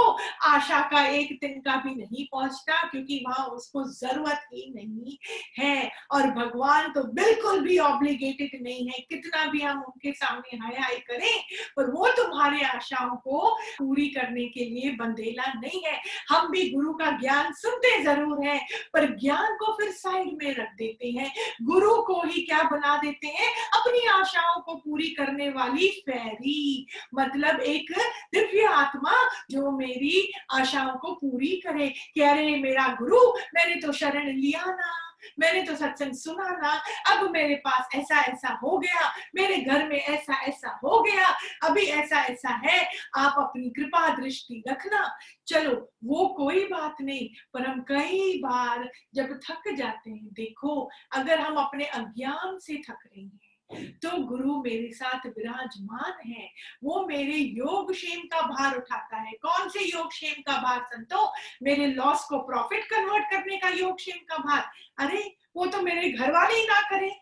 [0.46, 5.16] आशा का एक दिन का भी नहीं पहुँचता, क्योंकि वहाँ उसको ज़रूरत ही नहीं
[5.58, 10.76] है। और भगवान तो बिल्कुल भी ऑब्लिगेटेड नहीं है। कितना भी हम उनके सामने हाय
[10.80, 11.40] हाय करें,
[11.76, 15.98] पर वो तुम्हारे आशाओं को पूरी करने के लिए बंधेला नहीं है।
[16.28, 18.58] हम भी गुरु का ज्ञान सुनते ज़रूर है,
[18.94, 23.26] पर ज्ञान को फिर साइड में रख देते हैं गुरु को ही क्या बना देते
[23.26, 23.70] हैं?
[23.80, 27.92] अपनी आशाओं को पूरी करने वाली फैरी। मतलब एक
[28.34, 29.12] दिव्य आत्मा
[29.50, 33.20] जो मेरी आशाओं को पूरी करे। कह रहे मेरा गुरु,
[33.54, 36.82] मैंने तो शरण लिया ना। मैंने तो सत्संग सुना ना
[37.14, 41.26] अब मेरे पास ऐसा ऐसा हो गया, मेरे घर में ऐसा ऐसा हो गया,
[41.62, 47.66] अभी ऐसा ऐसा है, आप अपनी कृपा दृष्टि रखना। चलो, वो कोई बात नहीं, पर
[47.66, 53.20] हम कई बार जब थक जाते हैं, देखो, अगर हम अपने अज्ञान से थक रहे
[53.20, 53.40] हैं
[53.74, 56.52] तो गुरु मेरे साथ विराजमान है।
[56.84, 61.32] वो मेरे योग क्षेम का भार उठाता है। कौन से योग क्षेम का भार संतो?
[61.62, 66.10] मेरे लॉस को प्रॉफिट कन्वर्ट करने का योग क्षेम का भार। अरे, वो तो मेरे
[66.10, 67.20] घर वाले ही ना करें।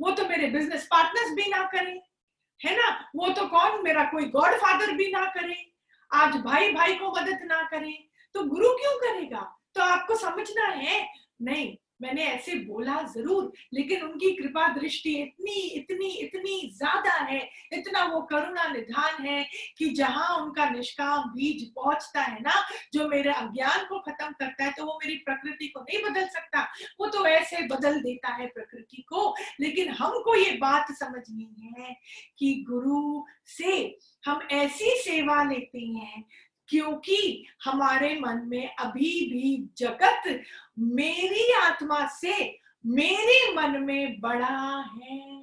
[0.00, 2.00] वो तो मेरे बिज़नेस पार्टनर्स भी ना करें।
[2.64, 3.10] है ना?
[3.16, 3.84] वो तो कौन?
[3.84, 5.72] मेरा कोई गॉड फादर भी ना करे।
[6.14, 9.58] आज भाई भाई को मदद ना करे। तो गुरु क्यों करेगा?
[9.74, 16.08] तो आपको समझना है। नहीं मैंने ऐसे बोला, ज़रूर, लेकिन उनकी कृपा दृष्टि इतनी इतनी
[16.18, 17.40] इतनी ज़्यादा है,
[17.72, 19.44] इतना वो करुणा निधान है
[19.78, 22.54] कि जहाँ उनका निष्काम बीज पहुँचता है ना,
[22.94, 26.66] जो मेरे अज्ञान को खत्म करता है तो वो मेरी प्रकृति को नहीं बदल सकता।
[27.00, 31.96] वो तो ऐसे बदल देता है प्रकृति को, लेकिन हमको ये बात समझनी है
[32.38, 36.24] कि गुरु से हम ऐसी सेवा लेते हैं,
[36.68, 40.22] क्योंकि हमारे मन में अभी भी जगत
[40.78, 45.38] मेरी आत्मा से मेरे मन में बड़ा है।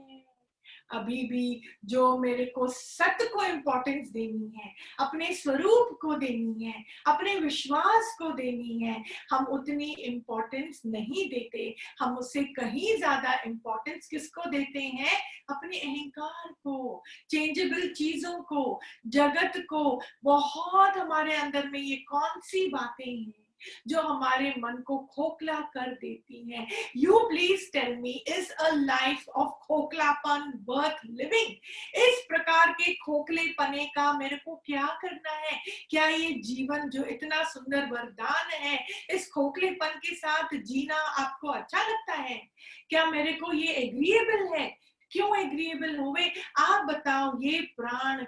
[0.92, 6.84] अभी भी जो मेरे को सत्य को इंपॉर्टेंस देनी है, अपने स्वरूप को देनी है,
[7.08, 14.08] अपने विश्वास को देनी है, हम उतनी इंपॉर्टेंस नहीं देते। हम उससे कहीं ज़्यादा इंपॉर्टेंस
[14.08, 15.18] किसको देते हैं?
[15.50, 22.68] अपने अहंकार को चेंजेबल चीज़ों को, जगत को। बहुत हमारे अंदर में ये कौन सी
[22.68, 23.45] बातें हैं?
[23.88, 29.28] जो हमारे मन को खोखला कर देती हैं। You please tell me is a life
[29.30, 31.52] of खोखलापन worth living
[31.96, 35.60] इस प्रकार के खोखले पने का मेरे को क्या करना है?
[35.90, 41.88] क्या ये जीवन जो इतना सुंदर वरदान है, इस खोखलेपन के साथ जीना आपको अच्छा
[41.88, 42.42] लगता है?
[42.90, 44.78] क्या मेरे को ये एग्रीएबल है?
[45.12, 48.26] क्यों एग्रीएबल हुए आप बताओ, ये प्राण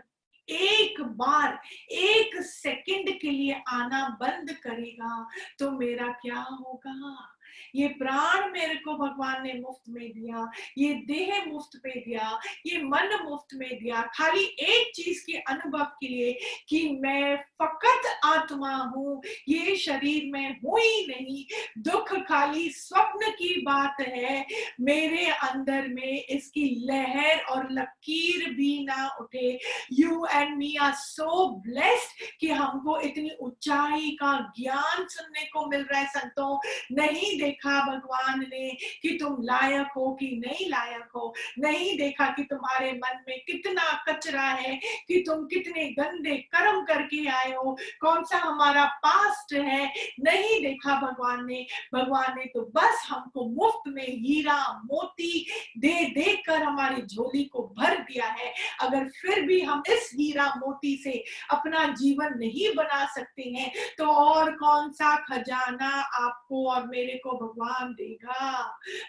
[0.49, 1.59] एक बार
[1.91, 5.27] एक सेकंड के लिए आना बंद करेगा
[5.59, 7.36] तो मेरा क्या होगा?
[7.75, 12.81] ये प्राण मेरे को भगवान ने मुफ़्त में दिया, ये देह मुफ़्त में दिया, ये
[12.83, 16.37] मन मुफ़्त में दिया। खाली एक चीज़ के अनुभव के लिए
[16.69, 21.45] कि मैं फकत आत्मा हूँ, ये शरीर में हूँ ही नहीं।
[21.83, 24.45] दुख खाली स्वप्न की बात है।
[24.81, 29.59] मेरे अंदर में इसकी लहर और लकीर भी ना उठे।
[29.93, 35.81] You and me are so blessed कि हमको इतनी ऊंचाई का ज्ञान सुनने को मिल
[35.81, 36.57] रहा है, संतों।
[36.91, 41.33] नहीं देखा भगवान ने कि तुम लायक हो कि नहीं लायक हो?
[41.59, 44.75] नहीं देखा कि तुम्हारे मन में कितना कचरा है
[45.07, 47.77] कि तुम कितने गंदे कर्म करके आए हो?
[48.01, 49.93] कौन सा हमारा पास्ट है?
[50.19, 55.45] नहीं देखा भगवान ने। भगवान ने तो बस हमको मुफ़्त में हीरा मोती
[55.77, 60.47] दे दे कर हमारी झोली को भर दिया है। अगर फिर भी हम इस हीरा
[60.57, 61.11] मोती से
[61.51, 67.31] अपना जीवन नहीं बना सकते हैं तो और कौन सा खजाना आपको और मेरे को
[67.37, 68.61] भगवान देगा?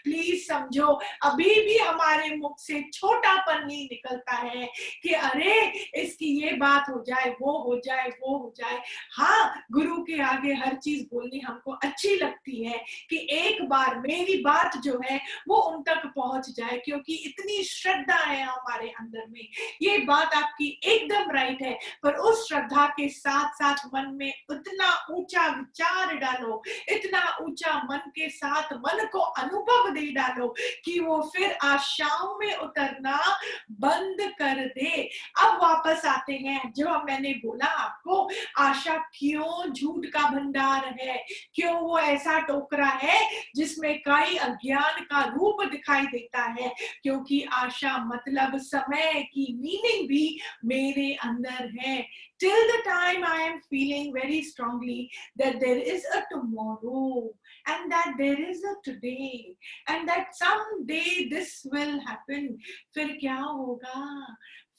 [0.05, 0.87] प्लीज़ समझो,
[1.25, 4.69] अभी भी हमारे मुख से छोटापन नहीं निकलता है
[5.03, 5.61] कि अरे,
[5.95, 8.81] इसकी ये बात हो जाए, वो हो जाए, वो हो जाए।
[9.13, 14.43] हाँ गुरु के आगे हर चीज़ बोलनी हमको अच्छी लगती है कि एक बार मेरी
[14.43, 19.49] बात जो है, वो उन तक पहुँच जाए, क्योंकि इतनी श्रद्धा है हमारे अंदर में।
[19.83, 25.07] ये बात आपकी एकदम राइट है, पर उस श्रद्धा के साथ साथ मन में उतना
[25.11, 30.55] ऊँचा विचार डालो, इतना ऊँचा मन के साथ मन को अनुभव दे डालो,
[30.85, 33.39] कि वो फिर आशाओं में उतरना
[33.71, 35.03] बंद कर दे।
[35.41, 38.29] अब वापस आते हैं जो मैंने बोला आपको,
[38.59, 41.25] आशा क्यों झूठ का भंडार है?
[41.55, 43.19] क्यों वो ऐसा टोकरा है
[43.57, 50.25] जिसमें कई अज्ञान का रूप दिखाई देता है क्योंकि आशा मतलब समय की मीनिंग भी
[50.65, 52.03] मेरे अंदर है
[52.41, 57.31] till the time I am feeling very strongly that there is a tomorrow
[57.67, 59.57] and that there is a today
[59.89, 62.47] and that someday this will happen
[62.95, 64.05] फिर क्या होगा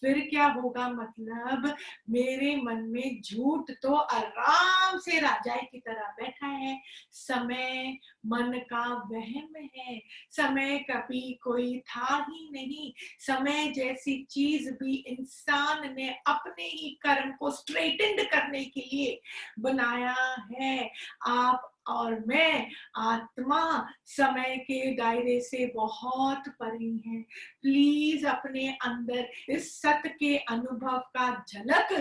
[0.01, 0.89] फिर क्या होगा?
[0.89, 1.75] मतलब
[2.09, 6.81] मेरे मन में झूठ तो आराम से राजाई की तरह बैठा है।
[7.11, 14.95] समय, मन का वहम है। समय कभी कोई था ही नहीं। समय जैसी चीज़ भी
[14.95, 19.21] इंसान ने अपने ही कर्म को स्ट्रेटेंड करने के लिए
[19.59, 20.91] बनाया है।
[21.27, 23.61] आप और मैं आत्मा
[24.07, 27.21] समय के दायरे से बहुत परे हैं।
[27.61, 31.93] प्लीज़ अपने अंदर इस सत्य के अनुभव का झलक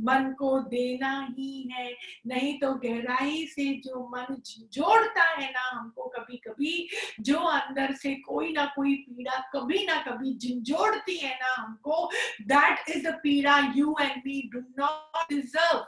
[0.00, 1.90] मन को देना ही है।
[2.26, 4.34] नहीं तो गहराई से जो मन
[4.72, 6.88] जोड़ता है ना, हमको कभी कभी
[7.20, 12.10] जो अंदर से कोई ना कोई पीड़ा कभी ना कभी झिंझोड़ती है ना, हमको
[12.42, 15.84] दैट इज़ द पीड़ा you and me do not deserve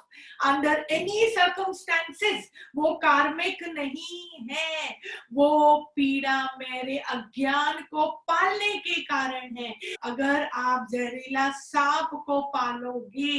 [0.48, 4.96] under any circumstances वो कार्मिक नहीं है।
[5.34, 13.38] वो पीड़ा मेरे अज्ञान को पालने के कारण है। अगर आप जहरीला सांप को पालोगे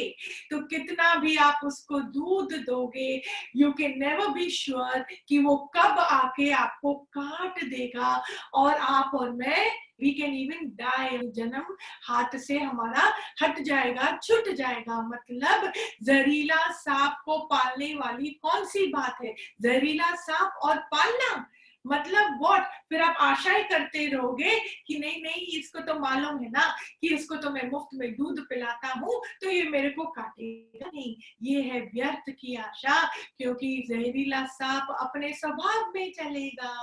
[0.51, 3.21] तो कितना भी आप उसको दूध दोगे
[3.55, 8.21] you can never be sure कि वो कब आके आपको काट देगा।
[8.53, 9.69] और आप और मैं
[10.01, 15.71] वी कैन इवन डाई जन्म हाथ से हमारा हट जाएगा, छुट जाएगा। मतलब
[16.03, 19.35] जहरीला सांप को पालने वाली कौन सी बात है?
[19.61, 21.49] जहरीला सांप और पालना।
[21.91, 26.49] मतलब व्हाट फिर आप आशा ही करते रहोगे कि नहीं नहीं, इसको तो मालूम है
[26.51, 26.65] ना
[27.01, 31.15] कि इसको तो मैं मुफ़्त में दूध पिलाता हूँ तो ये मेरे को काटेगा नहीं।
[31.43, 33.01] ये है व्यर्थ की आशा,
[33.37, 36.73] क्योंकि जहरीला सांप अपने स्वभाव में चलेगा।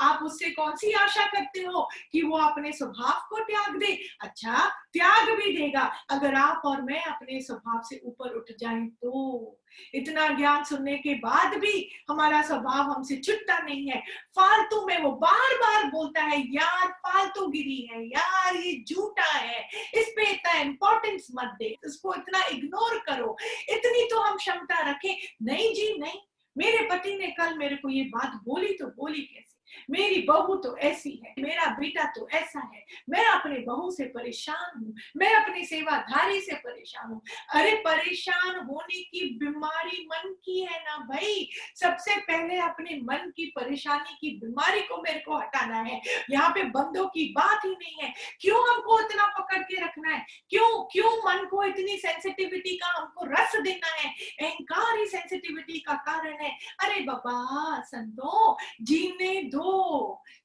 [0.00, 3.92] आप उससे कौन सी आशा करते हो कि वो अपने स्वभाव को त्याग दे?
[4.22, 9.58] अच्छा त्याग भी देगा। अगर आप और मैं अपने स्वभाव से ऊपर उठ जाए तो
[9.94, 14.00] इतना ज्ञान सुनने के बाद भी हमारा स्वभाव हमसे छुटता नहीं है।
[14.36, 19.68] फालतू में वो बार बार बोलता है, यार, फालतू गिरी है, यार, ये झूठा है।
[19.94, 23.36] इस पे इतना इंपॉर्टेंस मत दे उसको इतना इग्नोर करो।
[23.68, 26.20] इतनी तो हम क्षमता रखें। नहीं जी, नहीं।
[26.58, 29.57] मेरे पति ने कल मेरे को ये बात बोली तो बोली कैसे?
[29.90, 34.78] मेरी बहू तो ऐसी है, मेरा बेटा तो ऐसा है। मैं अपने बहू से परेशान
[34.78, 37.20] हूँ, मैं अपनी सेवाधारी से परेशान हूँ।
[37.54, 41.48] अरे परेशान होने की बीमारी मन की है ना भाई?
[41.74, 46.00] सबसे पहले अपने मन की परेशानी की बीमारी को मेरे को हटाना है।
[46.30, 50.24] यहाँ पे बंदों की बात ही नहीं है। क्यों हमको इतना पकड़ के रखना है?
[50.50, 54.10] क्यों क्यों मन को इतनी सेंसिटिविटी का हमको रस देना है?
[54.42, 56.50] अहंकार ही सेंसिटिविटी का कारण है।
[56.84, 59.57] अरे बाबा, संतो, जीने दो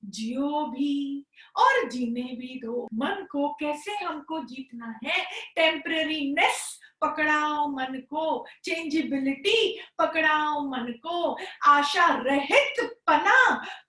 [0.05, 1.25] जियो भी
[1.59, 5.23] और जीने भी दो। मन को कैसे हमको जीतना है?
[5.55, 11.37] टेम्पररीनेस पकड़ाओ मन को। चेंजेबिलिटी पकड़ाओ मन को।
[11.67, 13.39] आशा रहित पना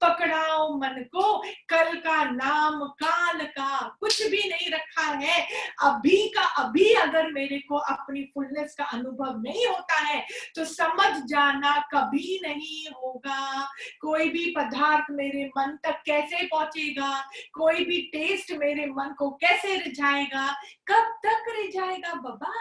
[0.03, 5.42] पकड़ाओ मन को। कल का नाम, काल का कुछ भी नहीं रखा है।
[5.83, 10.24] अभी का अभी अगर मेरे को अपनी फुलनेस का अनुभव नहीं होता है
[10.57, 13.68] तो समझ जाना कभी नहीं होगा।
[14.00, 17.11] कोई भी पदार्थ मेरे मन तक कैसे पहुंचेगा?
[17.55, 20.46] कोई भी टेस्ट मेरे मन को कैसे रिझाएगा?
[20.88, 22.53] कब तक रिझाएगा बाबा?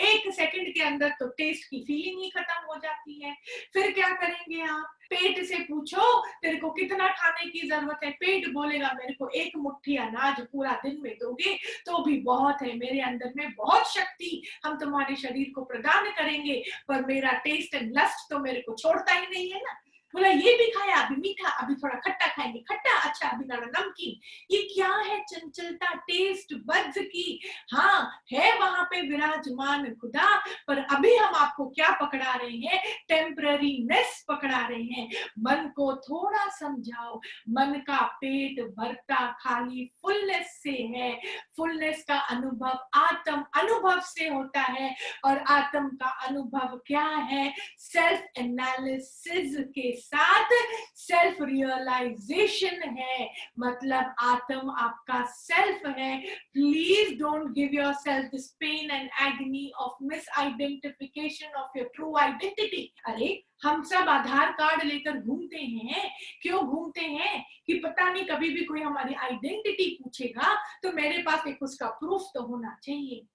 [0.00, 3.34] एक सेकंड के अंदर तो टेस्ट की फीलिंग ही खत्म हो जाती है।
[3.74, 4.94] फिर क्या करेंगे आप?
[5.10, 8.10] पेट से पूछो, तेरे को कितना खाने की ज़रूरत है?
[8.12, 11.54] पेट बोलेगा, मेरे को एक मुट्ठी अनाज पूरा दिन में दोगे
[11.86, 16.62] तो भी बहुत है। मेरे अंदर में बहुत शक्ति हम तुम्हारे शरीर को प्रदान करेंगे,
[16.88, 19.76] पर मेरा टेस्ट एंड लस्ट तो मेरे को छोड़ता ही नहीं है ना।
[20.14, 22.98] बोला, ये भी खाया, अभी मीठा, अभी थोड़ा खट्टा खाएँगे। खट्टा?
[22.98, 25.94] अच्छा अभी थोड़ा नमकीन। ये क्या है चंचलता?
[25.94, 27.40] टेस्ट बद्स की।
[27.72, 30.36] हाँ है वहाँ पे विराजमान खुदा,
[30.68, 32.82] पर अभी हम आपको क्या पकड़ा रहे हैं?
[33.08, 40.70] टेम्पररीनेस पकड़ा रहे हैं। मन को थोड़ा समझाओ, मन का पेट भरता खाली फुलनेस से
[40.70, 41.20] है।
[41.56, 47.54] फुलनेस का अनुभव आत्म अनुभव से होता है, और आत्म का अनुभव क्या है?
[47.78, 50.52] सेल्फ एनालिसिस के साथ
[50.96, 56.20] सेल्फ रियलाइजेशन है। मतलब आत्म आपका सेल्फ है।
[56.52, 60.04] Please don't give yourself this pain and agony of
[60.38, 66.10] misidentification of your true identity अरे, हम सब आधार कार्ड लेकर घूमते हैं।
[66.42, 67.44] क्यों घूमते हैं?
[67.66, 72.30] कि पता नहीं, कभी भी कोई हमारी आइडेंटिटी पूछेगा तो मेरे पास एक उसका प्रूफ
[72.34, 73.26] तो होना चाहिए।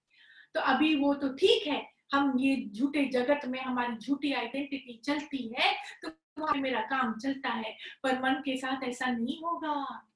[0.56, 1.82] तो अभी वो तो ठीक है।
[2.14, 5.72] हम ये झूठे जगत में हमारी झूठी आइडेंटिटी चलती है
[6.02, 10.08] तो मेरा काम चलता है, पर मन के साथ ऐसा नहीं होगा।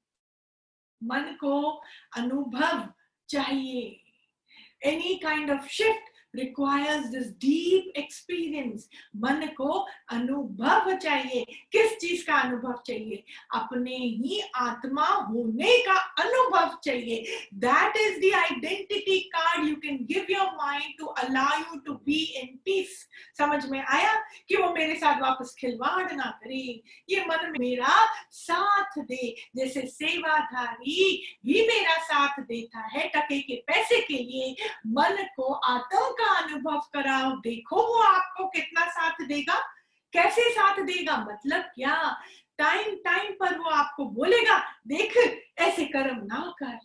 [1.02, 1.82] मन को
[2.16, 2.94] अनुभव
[3.28, 4.04] चाहिए।
[4.82, 12.34] Any kind of shift requires this deep experience मन को अनुभव चाहिए। किस चीज़ का
[12.34, 13.24] अनुभव चाहिए?
[13.54, 20.26] अपने ही आत्मा होने का अनुभव चाहिए। That is the identity card you can give
[20.30, 24.14] your mind to allow you to be in peace समझ में आया
[24.48, 27.94] कि वो मेरे साथ वापस खिलवाड़ ना करे। ये मन मेरा
[28.30, 34.54] साथ दे। जैसे सेवाधारी भी मेरा साथ देता है टके के पैसे के लिए।
[34.86, 39.60] मन को आत्म का अनुभव कराओ, देखो वो आपको कितना साथ देगा,
[40.12, 41.96] कैसे साथ देगा मतलब क्या?
[42.58, 45.16] टाइम टाइम पर वो आपको बोलेगा, देख,
[45.58, 46.78] ऐसे कर्म ना कर।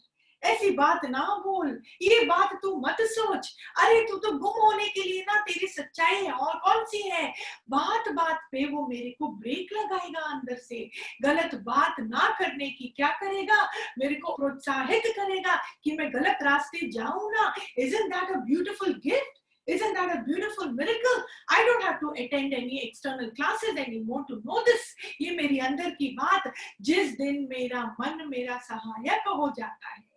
[0.43, 5.03] ऐसी बात ना बोल। ये बात तू मत सोच। अरे तू तो गुम होने के
[5.03, 7.34] लिए ना तेरी सच्चाई है और कौन सी है?
[7.69, 10.89] बात बात पे वो मेरे को ब्रेक लगाएगा अंदर से।
[11.21, 13.69] गलत बात ना करने की क्या करेगा?
[13.99, 19.43] मेरे को प्रोत्साहित करेगा कि मैं गलत रास्ते जाऊँ ना। Is that a beautiful gift
[19.69, 21.23] Isn't that a beautiful miracle?
[21.49, 24.95] I don't have to attend any external classes anymore to know this.
[25.21, 30.12] ये मेरी अंदर की बात जिस दिन मेरा मन मेरा सहायक हो जाता है।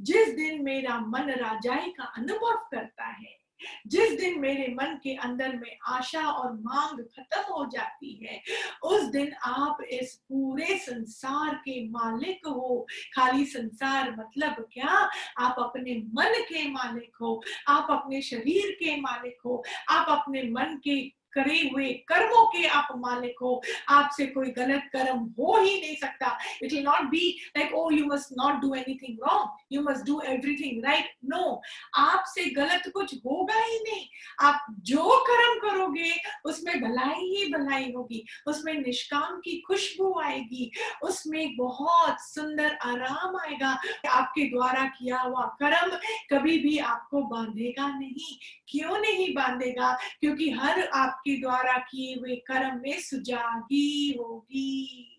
[0.00, 3.46] जिस दिन मेरा मन राजाई का अनुभव करता है,
[3.86, 8.42] जिस दिन मेरे मन के अंदर में आशा और मांग खत्म हो जाती है,
[8.82, 15.10] उस दिन आप इस पूरे संसार के मालिक हो। खाली संसार मतलब क्या?
[15.38, 20.80] आप अपने मन के मालिक हो, आप अपने शरीर के मालिक हो, आप अपने मन
[20.84, 25.96] के करे हुए कर्मों के आप मालिक हो। आपसे कोई गलत कर्म हो ही नहीं
[25.96, 27.24] सकता। It will not be
[27.56, 31.62] like oh you must not do anything wrong you must do everything right no
[31.94, 34.06] आपसे गलत कुछ होगा ही नहीं।
[34.40, 36.12] आप जो कर्म करोगे,
[36.44, 40.70] उसमें भलाई ही भलाई होगी। उसमें निष्काम की खुशबू आएगी।
[41.02, 45.98] उसमें बहुत सुंदर आराम आएगा। आपके द्वारा किया हुआ कर्म
[46.30, 49.98] कभी भी आपको बांधेगा नहीं। क्यों नहीं बांधेगा?
[50.20, 50.80] क्योंकि हर
[51.26, 55.12] आपके द्वारा किए हुए कर्म में सुजागी होगी।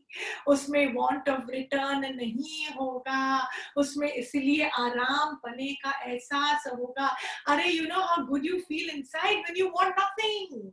[0.48, 7.08] उसमें वॉन्ट ऑफ़ रिटर्न नहीं होगा। उसमें इसलिए आराम पने का एहसास होगा।
[7.48, 10.72] अरे you know how good you feel inside when you want nothing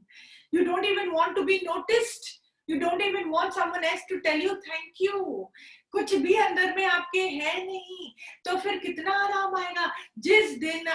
[0.55, 2.33] you don't even want to be noticed
[2.69, 5.19] you don't even want someone else to tell you thank you
[5.93, 8.07] कुछ भी अंदर में आपके है नहीं
[8.45, 9.91] तो फिर कितना आराम आएगा?
[10.19, 10.89] जिस दिन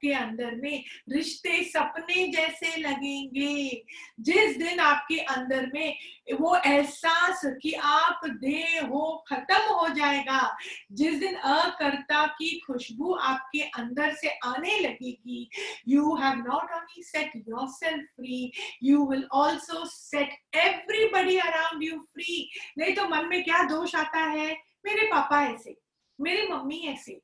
[0.00, 3.84] आपके अंदर में रिश्ते सपने जैसे लगेंगे।
[4.20, 5.96] जिस दिन आपके अंदर में
[6.32, 10.56] वो एहसास कि आप दे हो, खत्म हो जाएगा,
[10.92, 15.48] जिस दिन अकर्ता की खुशबू आपके अंदर से आने लगेगी
[15.88, 17.36] you have not only set
[17.68, 23.62] yourself free you will also set everybody around you free नहीं तो मन में क्या
[23.68, 24.56] दोष आता है?
[24.84, 25.76] मेरे पापा ऐसे,
[26.20, 27.20] मेरी मम्मी ऐसे,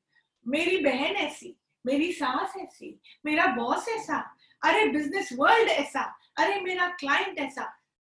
[0.46, 6.02] मेरी बहन ऐसी मेरी सास ऐसी, मेरा बॉस ऐसा, अरे बिज़नेस वर्ल्ड ऐसा,
[6.38, 7.64] अरे मेरा क्लाइंट ऐसा।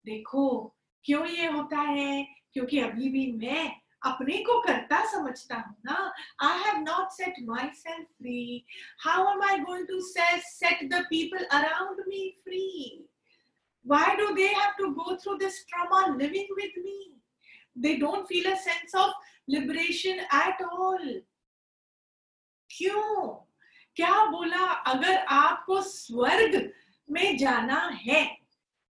[0.06, 2.26] देखो, क्यों ये होता है?
[2.52, 6.12] क्योंकि अभी भी मैं अपने को करता समझता हूँ ना।
[6.42, 7.34] I have not set
[7.74, 8.66] myself free
[9.00, 13.08] how am I going to set the people around me free
[13.86, 17.12] why do they have to go through this trauma living with me?
[17.76, 19.12] They don't feel a sense of
[19.48, 21.04] liberation at all.
[22.70, 23.45] क्यों?
[23.96, 24.66] क्या बोला?
[24.72, 26.72] अगर आपको स्वर्ग
[27.10, 28.38] में जाना है,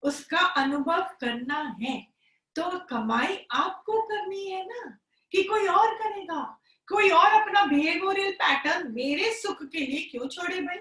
[0.04, 2.08] उसका अनुभव करना है
[2.56, 4.98] तो कमाई आपको करनी है ना?
[5.32, 6.60] कि कोई और करेगा?
[6.88, 10.78] कोई और अपना बिहेवियरल पैटर्न मेरे सुख के लिए क्यों छोड़े भाई?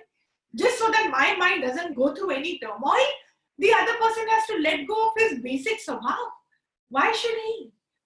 [0.56, 3.10] Just so that my mind doesn't go through any turmoil,
[3.58, 6.30] the other person has to let go of his basic स्वभाव.
[6.92, 7.54] Why should he?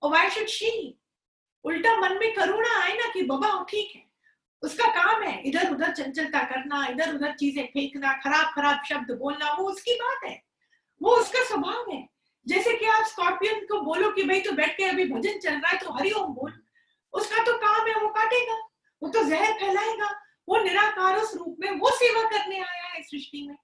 [0.02, 0.92] Or why should she?
[1.64, 4.05] उल्टा मन में करुणा आए ना कि, बाबा, ठीक है।
[4.66, 9.52] उसका काम है इधर उधर चंचलता करना इधर उधर चीज़ें फेंकना खराब खराब शब्द बोलना,
[9.52, 10.42] वो उसकी बात है।
[11.02, 12.08] वो उसका स्वभाव है।
[12.46, 15.70] जैसे कि आप स्कॉर्पियन को बोलो कि भाई तो बैठ के अभी भजन चल रहा
[15.70, 16.52] है तो हरिओम बोल।
[17.14, 18.54] उसका तो काम है, वो काटेगा,
[19.02, 20.10] वो तो जहर फैलाएगा,
[20.48, 23.56] वो निराकार उस रूप में, वो सेवा करने आया है सृष्टि में।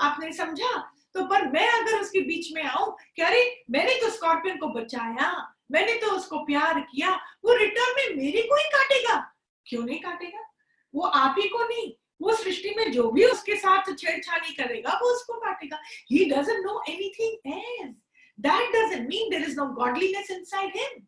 [0.00, 0.92] आपने समझा?
[1.14, 5.54] तो पर मैं अगर उसके बीच में आऊँ कि अरे, मैंने तो स्कॉर्पियन को बचाया,
[5.70, 9.35] मैंने तो उसको प्यार किया, वो रिटर्न में मेरे को ही काटेगा।
[9.68, 10.40] क्यों नहीं काटेगा?
[10.94, 11.92] वो आप ही को नहीं,
[12.22, 16.82] वो सृष्टि में जो भी उसके साथ छेड़छाड़ी करेगा, वो उसको काटेगा। He doesn't know
[16.88, 17.94] anything else
[18.38, 21.06] that doesn't mean there is no godliness inside him.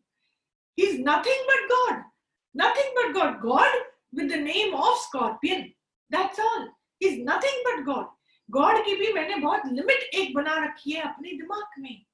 [0.77, 1.99] He's nothing but god.
[2.55, 3.35] Nothing but god.
[3.41, 3.75] God
[4.13, 5.75] with the name of scorpion.
[6.11, 6.65] That's all.
[7.03, 8.07] He's nothing but god.
[8.51, 12.05] God की भी मैंने बहुत limit एक बना रखी है अपने दिमाग में।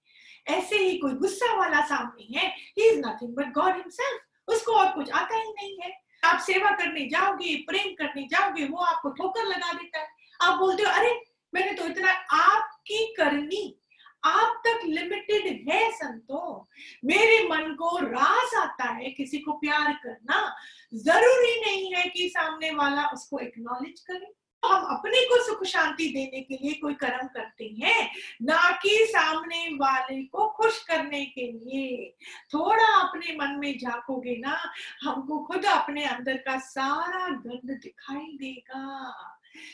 [0.48, 4.92] ऐसे ही कोई गुस्सा वाला सामने है। He is nothing but god himself उसको और
[4.92, 9.44] कुछ आता ही नहीं है। आप सेवा करने जाओगे, प्रेम करने जाओगे, वो आपको ठोकर
[9.44, 10.08] लगा देता है।
[10.42, 11.22] आप बोलते हो, अरे,
[11.54, 13.80] मैंने तो इतना आपकी करनी,
[14.24, 16.70] आप तक लिमिटेड है संतो।
[17.06, 20.56] मेरे मन को रास आता है किसी को प्यार करना।
[20.96, 26.42] ज़रूरी नहीं है कि सामने वाला उसको एक्नॉलेज करे। हम अपने को सुख शांति देने
[26.42, 28.12] के लिए कोई कर्म करते हैं,
[28.42, 32.16] ना कि सामने वाले को खुश करने के लिए।
[32.54, 39.14] थोड़ा अपने मन में झाकोगे ना, हमको खुद अपने अंदर का सारा गंद दिखाई देगा।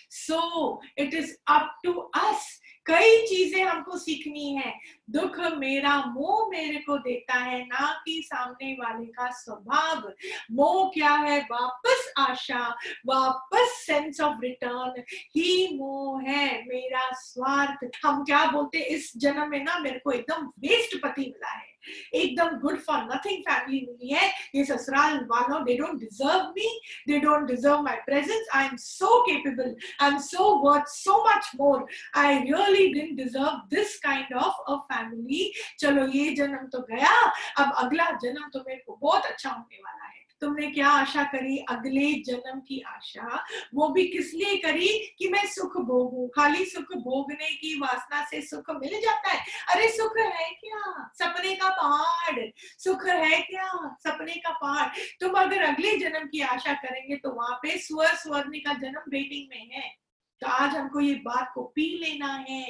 [0.09, 2.61] So it is up to us
[2.91, 4.73] कई चीज़ें हमको सीखनी है।
[5.09, 10.13] दुख मेरा मोह मेरे को देता है, ना कि सामने वाले का स्वभाव।
[10.51, 11.39] मोह क्या है?
[11.51, 15.03] वापस आशा, वापस सेंस ऑफ़ रिटर्न
[15.35, 20.47] ही मोह है मेरा स्वार्थ। हम क्या बोलते इस जन्म में ना मेरे को एकदम
[20.59, 21.70] वेस्ट पति मिला है।
[22.13, 26.69] एकदम गुड फॉर नथिंग फैमिली मिली है। ये ससुराल वालों they don't deserve me
[27.07, 31.51] they don't deserve my presence I am so capable I am so worth so much
[31.55, 31.85] more
[32.17, 37.13] I really didn't deserve this kind of a family चलो, ये जन्म तो गया,
[37.59, 40.10] अब अगला जन्म तो मेरे बहुत अच्छा होने वाला है।
[40.41, 41.57] तुमने क्या आशा करी?
[41.57, 45.15] अगले जन्म की आशा। वो भी किस लिए करी?
[45.19, 49.87] कि मैं सुख भोगू। खाली सुख भोगने की वासना से सुख मिल जाता है। अरे
[49.87, 51.11] सुख है क्या?
[51.15, 53.97] सपने का पहाड़। सुख है क्या?
[54.07, 54.89] सपने का पहाड़।
[55.21, 59.47] तुम अगर अगले जन्म की आशा करेंगे तो वहाँ पे स्वर स्वर्ण का जन्म वेटिंग
[59.49, 60.00] में है।
[60.41, 62.63] तो आज हमको ये बात को पी लेना है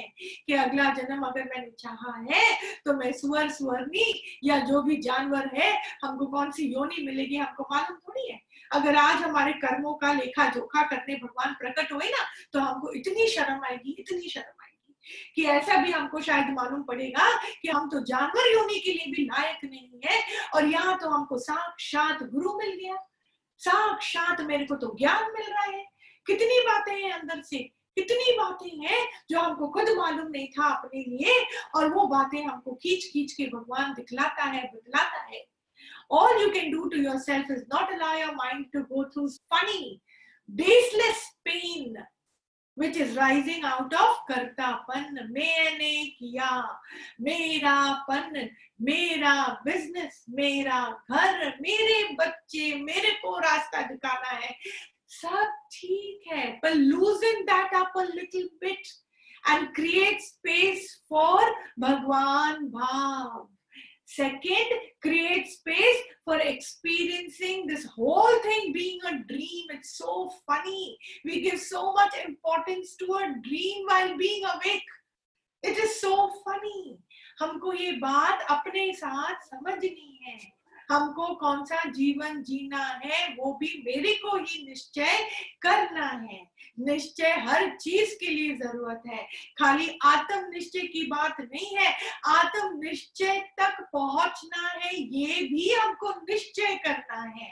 [0.46, 2.42] कि अगला जन्म अगर मैंने चाहा है
[2.84, 5.70] तो मैं सुअर, सुअरनी या जो भी जानवर है,
[6.04, 8.40] हमको कौन सी योनि मिलेगी हमको मालूम थोड़ी है।
[8.72, 13.26] अगर आज हमारे कर्मों का लेखा जोखा करने भगवान प्रकट हुए ना तो हमको इतनी
[13.28, 14.94] शर्म आएगी, इतनी शर्म आएगी
[15.34, 17.30] कि ऐसा भी हमको शायद मालूम पड़ेगा
[17.62, 20.20] कि हम तो जानवर योनि के लिए भी लायक नहीं है
[20.54, 22.96] और यहाँ तो हमको साक्षात गुरु मिल गया।
[23.60, 25.84] साक्षात मेरे को तो ज्ञान मिल रहा है।
[26.26, 27.58] कितनी बातें हैं अंदर से?
[27.98, 32.74] कितनी बातें हैं जो हमको खुद मालूम नहीं था अपने लिए, और वो बातें हमको
[32.74, 35.44] खींच खींच के भगवान दिखलाता है, बतलाता है।
[36.12, 40.00] All you can do to yourself is not allow your mind to go through funny,
[40.48, 41.94] baseless pain,
[42.76, 46.80] which is rising out of कर्तापन मैंने किया
[47.20, 48.48] मेरापन
[48.80, 54.56] मेरा बिज़नेस मेरा घर, मेरे बच्चे, मेरे को रास्ता दिखाना है
[55.12, 58.86] सब ठीक है पर losing that up little bit
[59.50, 61.50] and create space for
[61.80, 63.48] भगवान भाव
[64.08, 70.96] second create space for experiencing this whole thing being a dream it's so funny
[71.26, 74.90] we give so much importance to a dream while being awake
[75.64, 76.98] it is so funny
[77.38, 80.38] हमको ये बात अपने साथ समझनी है।
[80.92, 85.28] हमको कौन सा जीवन जीना है, वो भी मेरे को ही निश्चय
[85.62, 86.40] करना है।
[86.80, 89.22] निश्चय हर चीज़ के लिए ज़रूरत है।
[89.58, 91.92] खाली आत्म निश्चय की बात नहीं है
[92.28, 97.50] आत्म निश्चय तक पहुँचना है, ये भी हमको निश्चय करना है।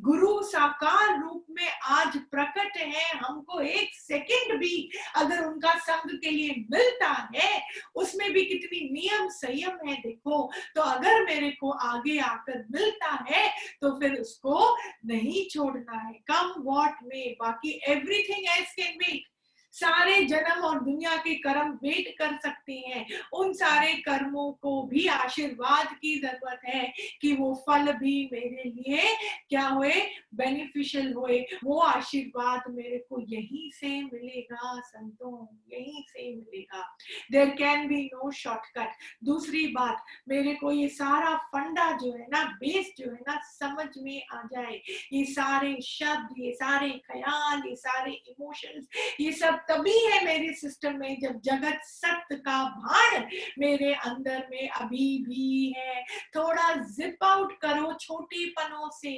[0.00, 6.30] गुरु साकार रूप में आज प्रकट है, हमको एक सेकंड भी अगर उनका संग के
[6.30, 7.62] लिए मिलता है,
[7.94, 13.48] उसमें भी कितनी नियम संयम है, देखो तो अगर मेरे को आगे आकर मिलता है
[13.80, 14.76] तो फिर उसको
[15.06, 19.28] नहीं छोड़ना है। कम वॉट में बाकी एवरीथिंग एल्स कैन वेट
[19.72, 25.06] सारे जन्म और दुनिया के कर्म वेट कर सकते हैं। उन सारे कर्मों को भी
[25.06, 29.16] आशीर्वाद की ज़रूरत है कि वो फल भी मेरे लिए
[29.48, 29.92] क्या हुए?
[30.34, 36.96] बेनिफिशियल हुए। वो आशीर्वाद मेरे को यहीं से मिलेगा, संतों, यहीं से मिलेगा।
[37.32, 38.92] There can be no shortcut
[39.24, 43.88] दूसरी बात, मेरे को ये सारा फंडा जो है ना बेस जो है ना, समझ
[43.98, 44.80] में आ जाए।
[45.12, 48.88] ये सारे शब्द, ये सारे ख्याल, ये सारे इमोशंस
[49.20, 53.24] ये सब तभी है मेरे सिस्टम में जब जगत सत्य का भाण
[53.58, 56.02] मेरे अंदर में अभी भी है।
[56.36, 59.12] थोड़ा जिप आउट करो छोटे पनों से।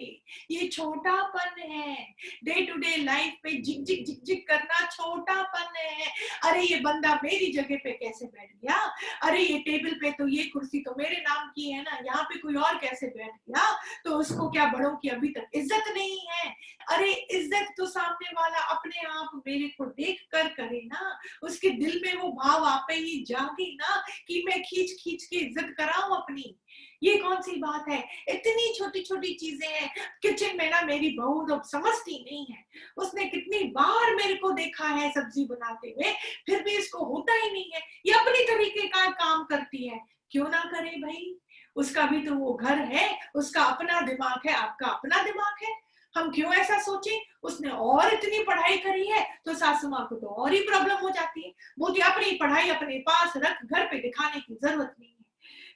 [0.51, 1.97] ये छोटापन है।
[2.45, 6.11] डे टू डे लाइफ में जिक जिक जिक जिक करना छोटापन है।
[6.45, 8.79] अरे ये बंदा मेरी जगह पे कैसे बैठ गया?
[9.23, 12.39] अरे ये टेबल पे तो ये कुर्सी तो मेरे नाम की है ना। यहाँ पे
[12.39, 13.71] कोई और कैसे बैठ गया?
[14.05, 16.55] तो उसको क्या बड़ों की अभी तक इज़्ज़त नहीं है?
[16.91, 22.01] अरे इज़्ज़त तो सामने वाला अपने आप मेरे को देख कर करे ना, उसके दिल
[22.05, 26.55] में वो भाव आपे ही जागे ना कि मैं खींच खींच के इज़्ज़त कराऊं अपनी।
[27.03, 27.99] ये कौन सी बात है?
[28.29, 29.91] इतनी छोटी छोटी चीज़ें हैं।
[30.23, 32.65] किचन में ना मेरी बहू तो समझती नहीं है।
[32.97, 36.13] उसने कितनी बार मेरे को देखा है सब्ज़ी बनाते हुए,
[36.47, 40.49] फिर भी इसको होता ही नहीं है। ये अपनी तरीके का काम करती है। क्यों
[40.49, 41.35] ना करे भाई?
[41.77, 45.75] उसका भी तो वो घर है, उसका अपना दिमाग है, आपका अपना दिमाग है।
[46.15, 47.19] हम क्यों ऐसा सोचें?
[47.43, 51.11] उसने और इतनी पढ़ाई करी है तो सासू माँ को तो और ही प्रॉब्लम हो
[51.11, 55.22] जाती है। बोलती, अपनी पढ़ाई अपने पास रख, घर पे दिखाने की ज़रूरत नहीं है।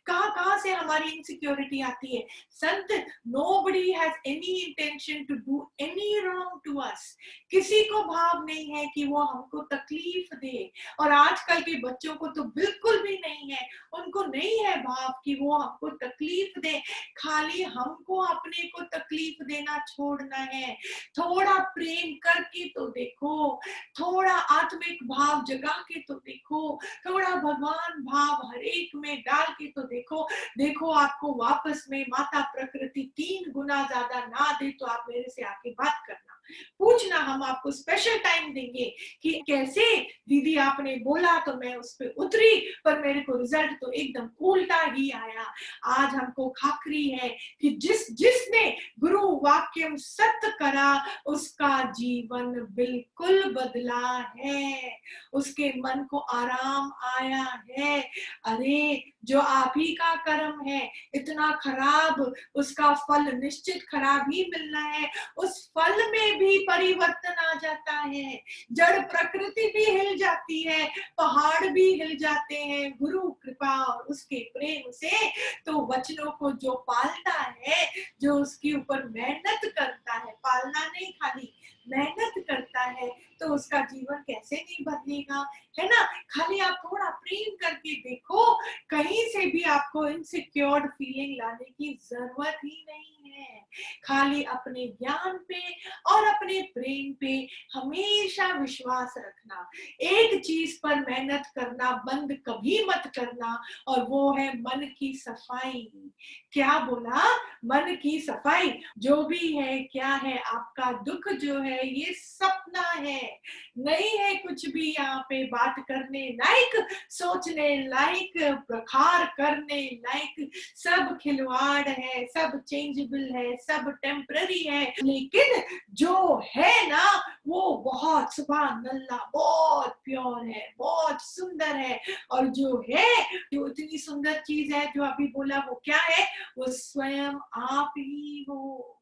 [0.06, 2.26] कहाँ कहाँ से हमारी इनसिक्योरिटी आती है?
[2.50, 3.06] संत
[3.62, 7.16] nobody has any intention to do any wrong to us
[7.50, 12.26] किसी को भाव नहीं है कि वो हमको तकलीफ़ दे। और आजकल के बच्चों को
[12.26, 16.82] तो बिल्कुल भी नहीं है। उनको नहीं है भाव कि वो हमको तकलीफ़ दे।
[17.16, 20.74] खाली हमको अपने को तकलीफ़ देना छोड़ना है।
[21.18, 23.60] थोड़ा प्रेम करके तो देखो।
[24.00, 29.82] थोड़ा आत्मिक भाव जगा के तो देखो। थोड़ा भगवान भाव हरेक में डाल के तो
[29.82, 30.26] देखो देखो
[30.58, 35.42] देखो आपको वापस में माता प्रकृति तीन गुना ज़्यादा ना दे तो आप मेरे से
[35.44, 36.35] आके बात करना।
[36.78, 42.06] पूछना हम आपको स्पेशल टाइम देंगे कि कैसे दीदी आपने बोला तो मैं उस पर
[42.06, 47.70] उतरी, पर मेरे को रिज़ल्ट तो एकदम उल्टा ही आया। आज हमको खाकरी है कि
[47.70, 54.98] जिस, जिसने गुरु वाक्य सत्य करा, उसका जीवन बिल्कुल बदला है।
[55.32, 58.00] उसके मन को आराम आया है।
[58.44, 64.80] अरे, जो आप ही का कर्म है, इतना खराब, उसका फल निश्चित खराब ही मिलना
[64.80, 70.86] है। उस फल में भी परिवर्तन आ जाता है। जड़ प्रकृति भी हिल जाती है,
[71.18, 75.30] पहाड़ भी हिल जाते हैं। गुरु कृपा और उसके प्रेम से
[75.66, 77.86] तो वचनों को जो पालता है,
[78.20, 81.52] जो उसके ऊपर मेहनत करता है, पालना नहीं खाली,
[81.88, 83.08] मेहनत करता है
[83.40, 85.44] तो उसका जीवन कैसे नहीं बदलेगा?
[85.78, 86.02] है ना?
[86.30, 88.54] खाली आप थोड़ा प्रेम करके देखो,
[88.90, 93.66] कहीं से भी आपको इनसिक्योर्ड फीलिंग लाने की ज़रूरत ही नहीं। है
[94.04, 95.60] खाली अपने ज्ञान पे
[96.06, 99.70] और अपने प्रेम पे हमेशा विश्वास रखना।
[100.00, 106.10] एक चीज़ पर मेहनत करना, बंद कभी मत करना, और वो है मन की सफ़ाई।
[106.52, 107.36] क्या बोला?
[107.64, 113.40] मन की सफ़ाई। जो भी है, क्या है, आपका दुख जो है, ये सपना है।
[113.78, 121.18] नहीं है कुछ भी यहाँ पे बात करने लायक, सोचने लायक, प्रखार करने लायक। सब
[121.22, 128.60] खिलवाड़ है, सब चेंजेबल है, सब टेम्पररी है, लेकिन जो है ना, वो बहुत सुबह
[128.60, 132.00] नल्ला बहुत प्योर है, बहुत सुंदर है।
[132.30, 133.24] और जो है,
[133.54, 136.24] जो इतनी सुंदर चीज़ है, जो अभी बोला, वो क्या है?
[136.58, 138.92] वो स्वयं आप ही हो।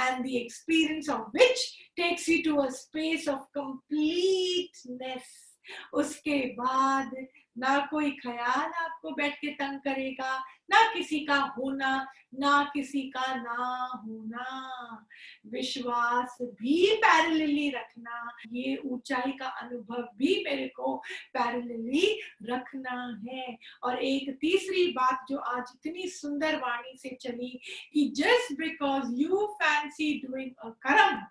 [0.00, 1.60] And the experience of which
[2.00, 5.26] takes you to a space of completeness.
[5.92, 7.26] उसके बाद
[7.58, 10.38] ना कोई ख्याल आपको बैठ के तंग करेगा,
[10.70, 15.06] ना किसी का होना, ना किसी का ना होना।
[15.46, 20.96] विश्वास भी पैरेलली रखना, ये ऊंचाई का अनुभव भी मेरे को
[21.34, 27.60] पैरेलली रखना है। और एक तीसरी बात जो आज इतनी सुंदर वाणी से चली
[27.92, 31.22] कि just because you fancy doing a कर्म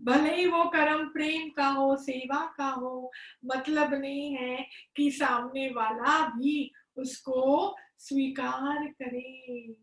[0.00, 3.10] भले ही वो कर्म प्रेम का हो, सेवा का हो
[3.44, 9.74] मतलब नहीं है कि सामने वाला भी उसको स्वीकार करे।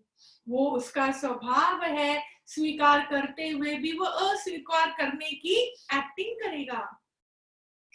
[0.49, 5.55] वो उसका स्वभाव है, स्वीकार करते हुए भी वो अस्वीकार करने की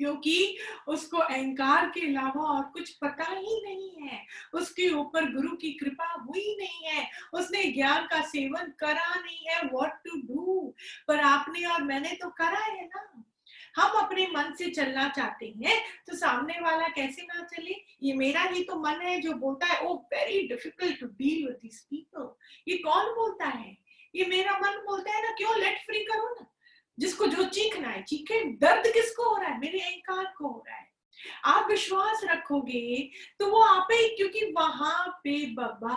[0.02, 0.56] क्योंकि
[0.88, 4.18] उसको अहंकार के अलावा और कुछ पता ही नहीं है।
[4.54, 9.60] उसके ऊपर गुरु की कृपा हुई नहीं है। उसने ज्ञान का सेवन करा नहीं है
[9.64, 10.74] व्हाट टू डू
[11.08, 13.24] पर आपने और मैंने तो करा है ना।
[13.76, 17.74] हम अपने मन से चलना चाहते हैं तो सामने वाला कैसे ना चले?
[18.02, 21.58] ये मेरा ही तो मन है जो बोलता है ओ very difficult to deal with
[21.62, 22.34] this people
[22.68, 23.76] ये कौन बोलता है?
[24.14, 25.58] ये मेरा मन बोलता है ना, क्यों?
[25.58, 26.46] लेट फ्री करो ना।
[26.98, 29.58] जिसको जो चीखना है, चीखे, दर्द किसको हो रहा है?
[29.58, 30.90] मेरे अहंकार को हो रहा है।
[31.44, 35.94] आप विश्वास रखोगे तो वो आप ही क्योंकि वहाँ पे बाबा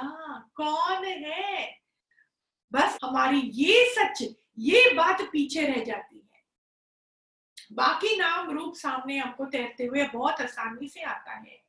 [0.56, 1.82] कौन है?
[2.74, 6.41] बस हमारी ये सच, ये बात पीछे रह जाती है।
[7.72, 11.64] बाकी नाम रूप सामने हमको तैरते हुए बहुत आसानी से आता है।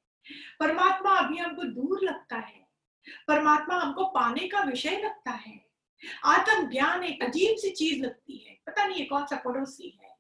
[0.61, 2.69] परमात्मा अभी हमको दूर लगता है।
[3.29, 5.66] परमात्मा हमको पाने का विषय लगता है।
[6.25, 10.17] आत्म ज्ञान एक अजीब सी चीज़ लगती है। पता नहीं ये कौन सा पड़ोसी है।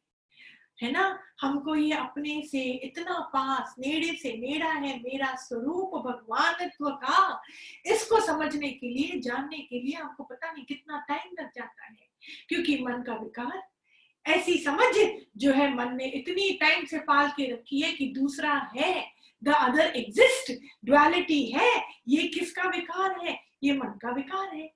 [0.82, 1.22] है ना?
[1.40, 7.42] हमको ये अपने से इतना पास, नेड़े से नेड़ा है, मेरा स्वरूप भगवानत्व का,
[7.86, 12.08] इसको समझने के लिए, जानने के लिए आपको पता नहीं कितना टाइम लग जाता है।
[12.48, 13.68] क्योंकि मन का विकार
[14.26, 18.70] ऐसी समझ जो है मन ने इतनी टाइम से पाल के रखी है कि दूसरा
[18.76, 19.12] है
[19.44, 23.40] द अदर एग्जिस्ट ड्वालिटी है, ये किसका विकार है?
[23.62, 24.75] ये मन का विकार है।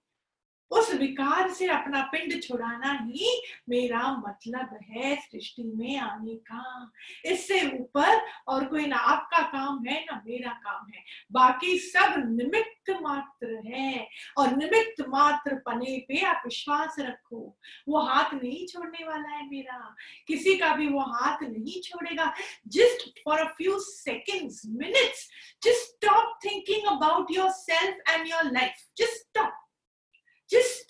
[0.71, 6.91] उस विकार से अपना पिंड छुड़ाना ही मेरा मतलब है सृष्टि में आने का।
[7.25, 12.91] इससे ऊपर और कोई ना आपका काम है, ना मेरा काम है। बाकी सब निमित्त
[13.03, 14.09] मात्र है
[14.39, 17.43] और निमित्त मात्र पने पे आप विश्वास रखो।
[17.89, 19.95] वो हाथ नहीं छोड़ने वाला है मेरा।
[20.27, 22.33] किसी का भी वो हाथ नहीं छोड़ेगा।
[22.69, 25.29] Just for a few seconds minutes
[25.65, 29.60] just stop thinking about yourself and your life just stop
[30.51, 30.81] जिस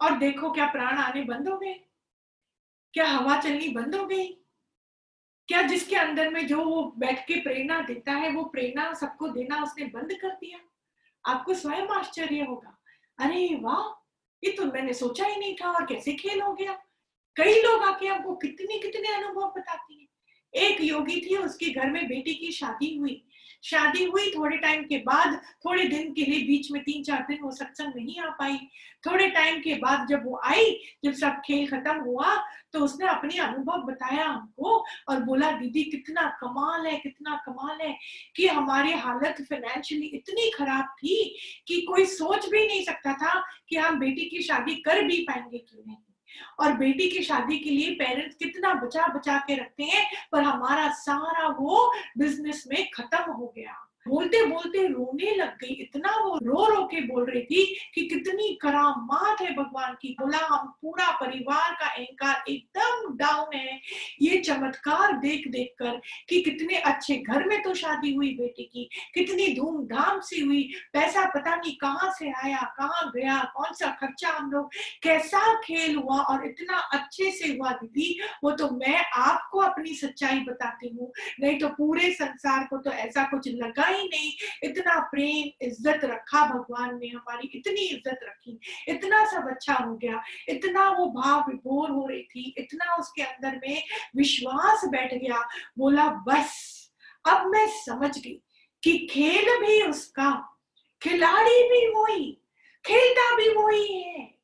[0.00, 1.74] और देखो क्या प्राण आने बंद हो गए।
[2.92, 4.26] क्या हवा चलनी बंद हो गई।
[5.48, 9.62] क्या जिसके अंदर में जो वो बैठ के प्रेरणा देता है, वो प्रेरणा सबको देना
[9.62, 10.58] उसने बंद कर दिया।
[11.32, 12.82] आपको स्वयं आश्चर्य होगा।
[13.18, 14.04] अरे वाह,
[14.44, 16.72] ये तो मैंने सोचा ही नहीं था और कैसे खेल हो गया।
[17.36, 20.08] कई लोग आके आपको कितने कितने अनुभव बताती हैं।
[20.54, 23.28] एक योगी थी, उसके घर में बेटी की शादी हुई।
[23.64, 27.38] शादी हुई, थोड़े टाइम के बाद, थोड़े दिन के लिए बीच में तीन चार दिन
[27.42, 28.56] वो सत्संग नहीं आ पाई।
[29.06, 32.34] थोड़े टाइम के बाद जब वो आई, जब सब खेल खत्म हुआ
[32.72, 34.76] तो उसने अपने अनुभव बताया हमको
[35.08, 37.96] और बोला, दीदी, कितना कमाल है, कितना कमाल है
[38.36, 41.36] कि हमारी हालत फाइनेंशियली इतनी खराब थी
[41.68, 45.58] कि कोई सोच भी नहीं सकता था कि हम बेटी की शादी कर भी पाएँगे
[45.58, 45.96] कि नहीं।
[46.60, 50.88] और बेटी की शादी के लिए पेरेंट्स कितना बचा बचा के रखते हैं, पर हमारा
[50.88, 56.64] सारा वो बिज़नेस में खत्म हो गया। बोलते बोलते रोने लग गई। इतना वो रो
[56.66, 61.72] रो के बोल रही थी कि कितनी करामात है भगवान की। बोला हम पूरा परिवार
[61.72, 63.80] का अहंकार एकदम डाउन है।
[64.22, 68.88] ये चमत्कार देख देख कर कि कितने अच्छे घर में तो शादी हुई बेटी की,
[69.14, 74.28] कितनी धूमधाम से हुई। पैसा पता नहीं कहाँ से आया, कहाँ गया कौन सा खर्चा
[74.30, 74.70] हम लोग,
[75.02, 80.40] कैसा खेल हुआ और इतना अच्छे से हुआ दीदी। वो तो मैं आपको अपनी सच्चाई
[80.40, 84.32] बताती हूँ। नहीं तो पूरे संसार को तो ऐसा कुछ लगा ही नहीं,
[84.62, 90.22] इतना प्रेम, इज़्ज़त रखा भगवान ने हमारी, इतनी इज़्ज़त रखी। इतना सब अच्छा हो गया,
[90.48, 93.82] इतना वो भाव विभोर हो रही थी, इतना उसके अंदर में
[94.16, 96.54] विश्वास बैठ गया। बोला, बस,
[97.24, 98.40] अब मैं समझ गई
[98.82, 100.30] कि खेल भी उसका,
[101.02, 102.32] खिलाड़ी भी वही,
[102.84, 104.34] खेलता भी वही है।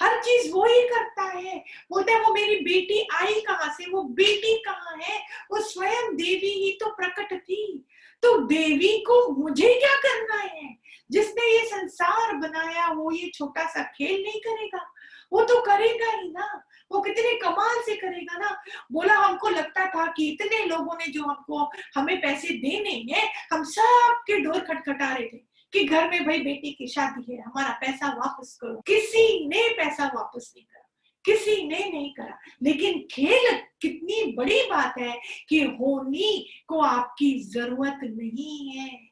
[0.00, 1.58] हर चीज़ वो ही करता है।
[1.90, 3.90] बोलते वो मेरी बेटी आई कहाँ से?
[3.90, 5.18] वो बेटी कहाँ है?
[5.50, 7.86] वो स्वयं देवी ही तो प्रकट थी।
[8.24, 10.76] तो देवी को मुझे क्या करना है?
[11.10, 14.94] जिसने ये संसार बनाया, वो ये छोटा सा खेल नहीं करेगा।
[15.32, 18.62] वो तो करेगा ही ना। वो कितने कमाल से करेगा ना।
[18.92, 23.64] बोला, हमको लगता था कि इतने लोगों ने जो हमको, हमें पैसे देने हैं, हम
[23.64, 25.38] सब के डोर खटखटा रहे थे
[25.72, 30.06] कि घर में भाई बेटी की शादी है, हमारा पैसा वापस करो। किसी ने पैसा
[30.14, 30.83] वापस नहीं करा।
[31.24, 37.98] किसी ने नहीं करा। लेकिन खेल कितनी बड़ी बात है कि होनी को आपकी ज़रूरत
[38.02, 39.03] नहीं है।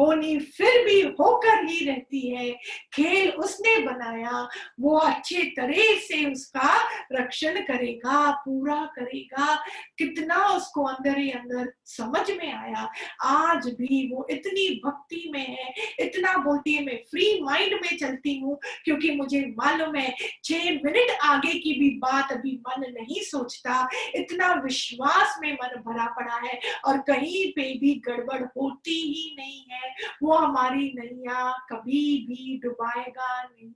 [0.00, 2.50] होनी फिर भी होकर ही रहती है।
[2.94, 4.48] खेल उसने बनाया,
[4.80, 9.54] वो अच्छे तरह से उसका रक्षण करेगा, पूरा करेगा।
[9.98, 12.88] कितना उसको अंदर ही अंदर समझ में आया।
[13.24, 18.38] आज भी वो इतनी भक्ति में है, इतना बोलती है, मैं फ्री माइंड में चलती
[18.38, 23.88] हूँ, क्योंकि मुझे मालूम है, छह मिनट आगे की भी बात अभी मन नहीं सोचता।
[24.14, 29.64] इतना विश्वास में मन भरा पड़ा है और कहीं पे भी गड़बड़ होती ही नहीं
[29.70, 29.85] है।
[30.22, 33.72] वो हमारी नैया कभी भी डुबाएगा नहीं,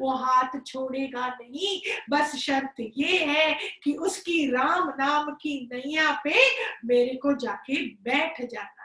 [0.00, 1.80] वो हाथ छोड़ेगा नहीं।
[2.10, 6.34] बस शर्त ये है कि उसकी राम नाम की नैया पे
[6.84, 8.81] मेरे को जाके बैठ जाना।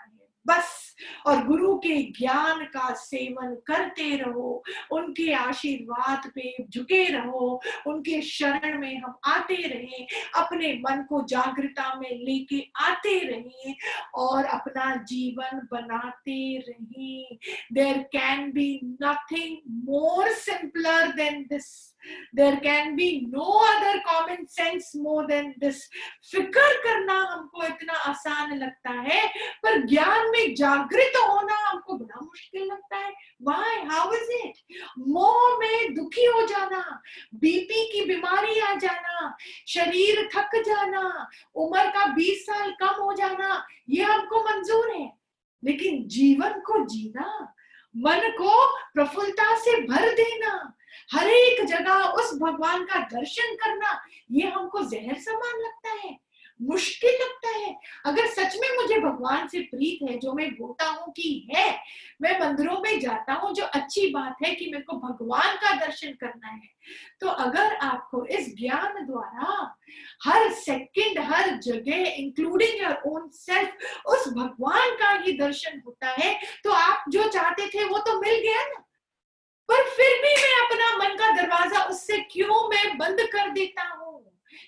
[0.49, 0.95] बस,
[1.25, 8.79] और गुरु के ज्ञान का सेवन करते रहो, उनके आशीर्वाद पे झुके रहो, उनके शरण
[8.79, 13.75] में हम आते रहे, अपने मन को जागृता में लेके आते रहे,
[14.15, 17.35] और अपना जीवन बनाते रहे।
[17.73, 21.96] There can be nothing more simpler than this
[22.37, 25.75] there can be no other common sense more than this.
[26.31, 29.27] फ़िक्र करना हमको इतना आसान लगता है,
[29.63, 33.13] पर ज्ञान में जागृत होना हमको बड़ा मुश्किल लगता है।
[33.47, 33.91] Why?
[33.91, 34.53] How is it?
[34.99, 37.01] मोह में दुखी हो जाना
[37.33, 39.37] बीपी की बीमारी आ जाना,
[39.67, 45.13] शरीर थक जाना, उम्र का 20 साल कम हो जाना, ये हमको मंजूर है।
[45.63, 47.53] लेकिन जीवन को जीना,
[47.97, 50.76] मन को प्रफुल्लता से भर देना
[51.09, 53.99] हर एक जगह उस भगवान का दर्शन करना,
[54.31, 56.17] ये हमको जहर समान लगता है,
[56.61, 61.11] मुश्किल लगता है। अगर सच में मुझे भगवान से प्रीत है, जो मैं बोलता हूँ
[61.13, 61.69] कि है,
[62.21, 66.13] मैं मंदिरों में जाता हूँ, जो अच्छी बात है कि मेरे को भगवान का दर्शन
[66.21, 66.75] करना है
[67.21, 69.75] तो अगर आपको इस ज्ञान द्वारा
[70.23, 76.33] हर सेकंड हर जगह इंक्लूडिंग योर ओन सेल्फ उस भगवान का ही दर्शन होता है
[76.63, 78.83] तो आप जो चाहते थे, वो तो मिल गया ना।
[79.69, 84.23] पर फिर भी मैं अपना मन का दरवाज़ा उससे क्यों मैं बंद कर देता हूँ?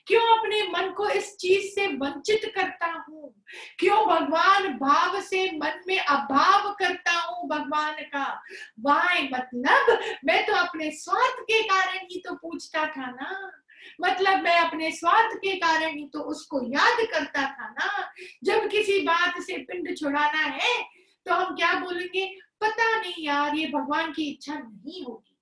[0.07, 3.33] क्यों अपने मन को इस चीज़ से वंचित करता हूँ?
[3.79, 8.25] क्यों भगवान भाव से मन में अभाव करता हूँ भगवान का?
[8.79, 13.51] वाय मतलब मैं तो अपने स्वार्थ के कारण ही तो पूछता था ना।
[14.01, 18.11] मतलब मैं अपने स्वार्थ के कारण ही तो उसको याद करता था ना।
[18.43, 20.81] जब किसी बात से पिंड छुड़ाना है
[21.25, 22.25] तो हम क्या बोलेंगे?
[22.61, 25.37] पता नहीं यार, ये भगवान की इच्छा नहीं होगी।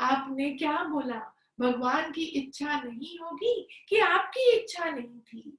[0.00, 1.34] आपने क्या बोला?
[1.60, 5.58] भगवान की इच्छा नहीं होगी कि आपकी इच्छा नहीं थी।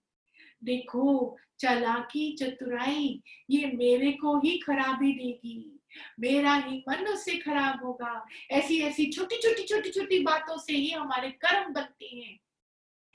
[0.64, 5.80] देखो, चलाकी, चतुराई, ये मेरे को ही खराबी देगी।
[6.20, 10.92] मेरा ही मन उससे खराब होगा। ऐसी ऐसी छोटी छोटी छोटी छोटी बातों से ही
[10.92, 12.40] हमारे कर्म बनते हैं।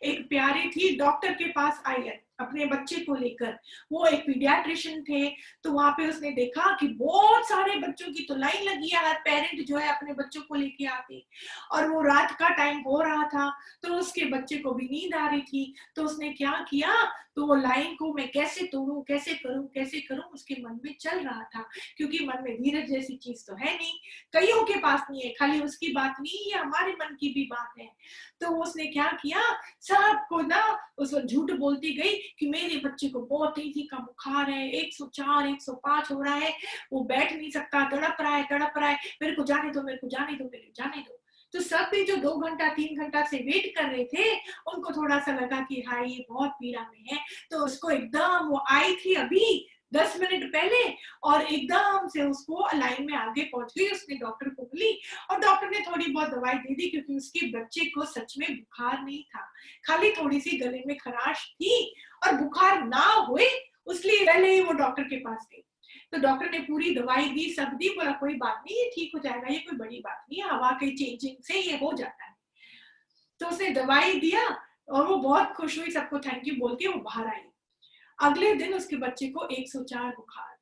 [0.03, 3.57] एक प्यारी थी डॉक्टर के पास आई है। अपने बच्चे को लेकर।
[3.93, 5.25] वो एक पीडियाट्रिशियन थे
[5.65, 9.19] तो वहाँ पे उसने देखा कि बहुत सारे बच्चों की तो लाइन लगी है, हर
[9.21, 11.25] पेरेंट जो है अपने बच्चों को लेके आते।
[11.73, 13.51] और वो रात का टाइम हो रहा था
[13.83, 17.03] तो उसके बच्चे को भी नींद आ रही थी। तो उसने क्या किया
[17.37, 21.19] तो वो लाइन को मैं कैसे तोड़ू, कैसे करूँ कैसे करूँ, उसके मन में चल
[21.19, 21.63] रहा था।
[21.97, 23.93] क्योंकि मन में धीरज जैसी चीज़ तो है नहीं।
[24.33, 27.79] कईयों के पास नहीं है, खाली उसकी बात नहीं, ये हमारे मन की भी बात
[27.81, 27.89] है।
[28.41, 29.43] तो उसने क्या किया,
[29.81, 30.63] सबको ना,
[30.99, 36.13] उस झूठ बोलती गई कि मेरे बच्चे को बहुत तेज़ी का बुखार है 104 105
[36.13, 36.55] हो रहा है,
[36.93, 39.99] वो बैठ नहीं सकता, तड़प रहा है, तड़प रहा है, मेरे को जाने दो, मेरे
[39.99, 41.21] को जाने दो, मेरे को जाने दो।
[41.53, 44.35] तो सब भी जो दो घंटा, तीन घंटा से वेट कर रहे थे,
[44.75, 47.19] उनको थोड़ा सा लगा कि हाँ ये बहुत पीड़ा में है।
[47.51, 53.07] तो उसको एकदम वो आई थी अभी, दस मिनट पहले, और एकदम से उसको लाइन
[53.07, 55.01] में आगे पहुँच गई, उसने डॉक्टर को बोली,
[55.31, 59.05] और डॉक्टर ने थोड़ी बहुत दवाई दे दी, क्योंकि उसके बच्चे को सच में बुखार
[59.05, 59.53] नहीं था।
[59.85, 61.95] खाली थोड़ी सी गले में खराश थी
[62.27, 63.49] और बुखार ना हुए
[63.87, 65.65] उसलिए पहले ही वो डॉक्टर के पास गई।
[66.13, 69.21] तो डॉक्टर ने पूरी दवाई दी, सब दी, बोला, कोई बात नहीं, ये ठीक हो
[69.21, 72.35] जाएगा, ये कोई बड़ी बात नहीं हवा के चेंजिंग से ये हो जाता है।
[73.41, 74.49] तो उसने दवाई दिया
[74.89, 77.41] और वो बहुत खुश हुई, सबको थैंक यू बोल के वो बाहर आई।
[78.23, 80.59] अगले दिन उसके बच्चे को 104 बुखार।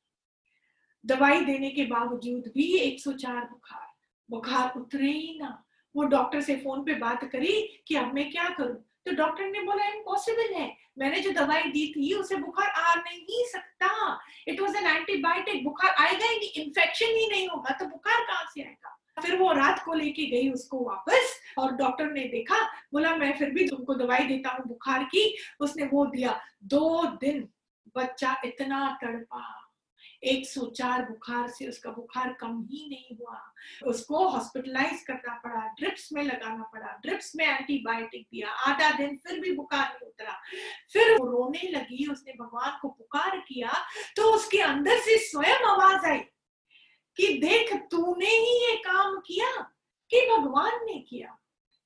[1.05, 3.93] दवाई देने के बावजूद भी 104 बुखार।
[4.29, 5.63] बुखार उतरे ही ना।
[5.95, 8.75] वो डॉक्टर से फ़ोन पे बात करी कि अब मैं क्या करूँ?
[8.75, 13.45] तो डॉक्टर ने बोला इम्पॉसिबल है। मैंने जो दवाई दी थी, उसे बुखार आ नहीं
[13.45, 18.21] सकता। इट वॉज़ एन एंटीबायोटिक बुखार आएगा ही नहीं इन्फेक्शन ही नहीं होगा तो बुखार
[18.21, 18.99] कहाँ से आएगा?
[19.21, 22.63] फिर वो रात को लेके गई उसको वापस, और डॉक्टर ने देखा,
[22.93, 27.49] बोला, मैं फिर भी तुमको दवाई देता हूँ बुखार की। उसने वो दिया, दो दिन,
[27.97, 29.62] बच्चा इतना तड़पा।
[30.23, 33.39] 104 बुखार से उसका बुखार कम ही नहीं हुआ।
[33.87, 39.39] उसको हॉस्पिटलाइज करना पड़ा ड्रिप्स में लगाना पड़ा ड्रिप्स में एंटीबायोटिक दिया, आधा दिन फिर
[39.39, 40.39] भी बुखार नहीं उतरा।
[40.93, 43.73] फिर वो रोने लगी, उसने भगवान को पुकार किया
[44.15, 46.19] तो उसके अंदर से स्वयं आवाज़ आई
[47.17, 49.51] कि देख, तूने ही ये काम किया
[50.11, 51.37] कि भगवान ने किया।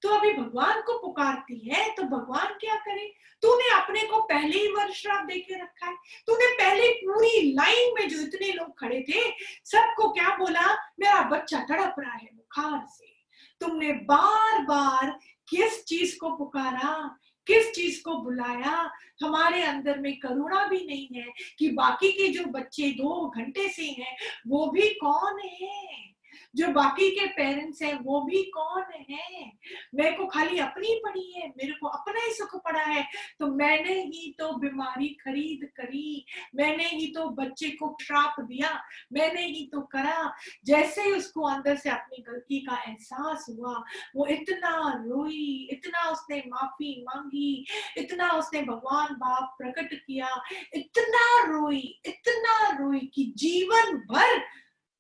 [0.02, 3.14] तो अभी भगवान को पुकारती है तो भगवान क्या करे?
[3.42, 5.96] तूने अपने को पहले ही वर्ष श्राप दे के रखा है।
[6.28, 9.32] तूने पहले पूरी लाइन में जो इतने लोग खड़े थे,
[9.66, 10.74] सबको क्या बोला?
[10.74, 13.18] मेरा बच्चा तड़प रहा है बुखार से।
[13.62, 15.20] तुमने बार बार
[15.50, 17.18] किस चीज़ को पुकारा?
[17.48, 18.92] किस चीज़ को बुलाया?
[19.24, 21.28] हमारे अंदर में करुणा भी नहीं है
[21.60, 24.18] कि बाकी के जो बच्चे दो घंटे से हैं,
[24.48, 26.17] वो भी कौन है?
[26.56, 29.52] जो बाकी के पेरेंट्स हैं, वो भी कौन है?
[29.96, 33.06] मेरे को खाली अपनी पड़ी है, मेरे को अपना ही सुख पड़ा है।
[33.40, 36.26] तो मैंने ही तो बीमारी खरीद करी,
[36.56, 38.84] मैंने ही तो बच्चे को श्राप दिया,
[39.14, 40.34] मैंने ही तो करा।
[40.66, 43.84] जैसे ही उसको अंदर से अपनी गलती का एहसास हुआ,
[44.16, 47.66] वो इतना रोई, इतना उसने माफ़ी मांगी,
[47.98, 50.42] इतना उसने भगवान बाप प्रकट किया,
[50.74, 54.42] इतना रोई इतना रोई कि जीवन भर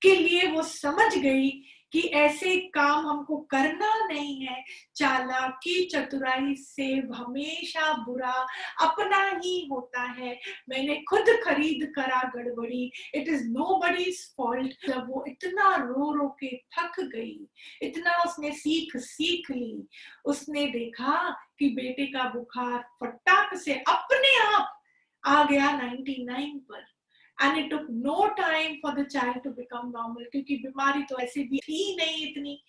[0.01, 4.63] के लिए वो समझ गई कि ऐसे काम हमको करना नहीं है।
[4.95, 8.47] चालाकी चतुराई से हमेशा बुरा
[8.81, 10.39] अपना ही होता है।
[10.69, 16.27] मैंने खुद खरीद करा गड़बड़ी। It is nobody's fault जब वो इतना रो रो
[16.27, 17.47] के थक गई।
[17.81, 19.87] इतना उसने सीख सीख ली।
[20.25, 24.81] उसने देखा कि बेटे का बुखार फटाक से अपने आप
[25.25, 26.96] आ गया 99 पर।
[27.41, 31.43] And it took no time for the child to become normal क्योंकि बीमारी तो ऐसे
[31.43, 32.61] भी थी नहीं इतनी।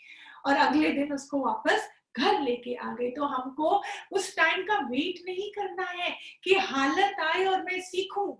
[0.46, 3.70] और अगले दिन उसको वापस घर लेके आ गए। तो हमको
[4.12, 6.10] उस टाइम का वेट नहीं करना है
[6.44, 8.30] कि हालत आए और मैं सीखूं।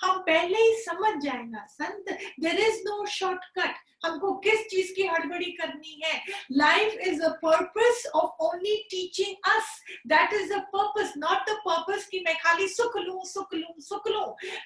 [0.00, 2.08] हम पहले ही समझ जाएगा, संत
[2.40, 3.76] देर इज़ नो शॉर्टकट
[4.06, 6.20] हमको किस चीज़ की हड़बड़ी करनी है?
[6.52, 12.06] Life is a purpose of only teaching us that is a purpose not the purpose
[12.06, 14.20] कि मैं खाली सुख लू सुख लू सुख लू।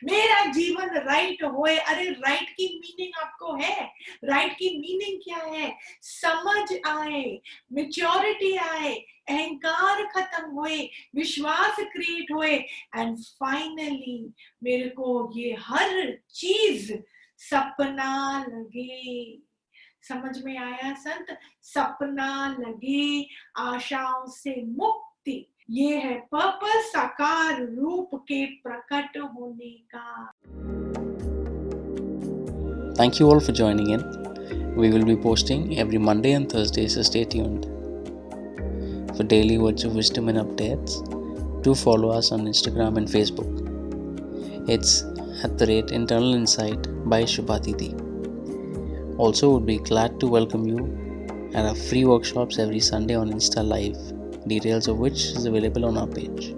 [0.04, 3.84] मेरा जीवन राइट होए। अरे राइट की मीनिंग आपको है?
[4.24, 5.76] राइट की मीनिंग क्या है?
[6.02, 7.40] समझ आए
[7.72, 8.94] मेच्योरिटी आए,
[9.28, 10.78] अहंकार खत्म हुए,
[11.14, 12.54] विश्वास क्रिएट हुए।
[12.96, 16.92] एंड फाइनली मेरे को ये हर चीज़
[17.48, 18.12] सपना
[18.48, 19.38] लगे
[20.08, 21.36] समझ में आया संत
[21.74, 23.26] सपना लगे
[23.58, 25.36] आशाओं से मुक्ति
[25.70, 30.30] ये है पर्पस साकार रूप के प्रकट होने का
[33.00, 34.02] Thank you all for joining in.
[34.76, 37.64] We will be posting every Monday and Thursday, so stay tuned.
[39.16, 40.98] For daily words of wisdom and updates,
[41.62, 44.68] do follow us on Instagram and Facebook.
[44.68, 45.02] It's
[45.44, 47.90] at the rate Internal Insight by Shubhatiti.
[49.18, 53.66] Also, would be glad to welcome you at our free workshops every Sunday on Insta
[53.66, 53.98] Live,
[54.48, 56.54] details of which is available on our page.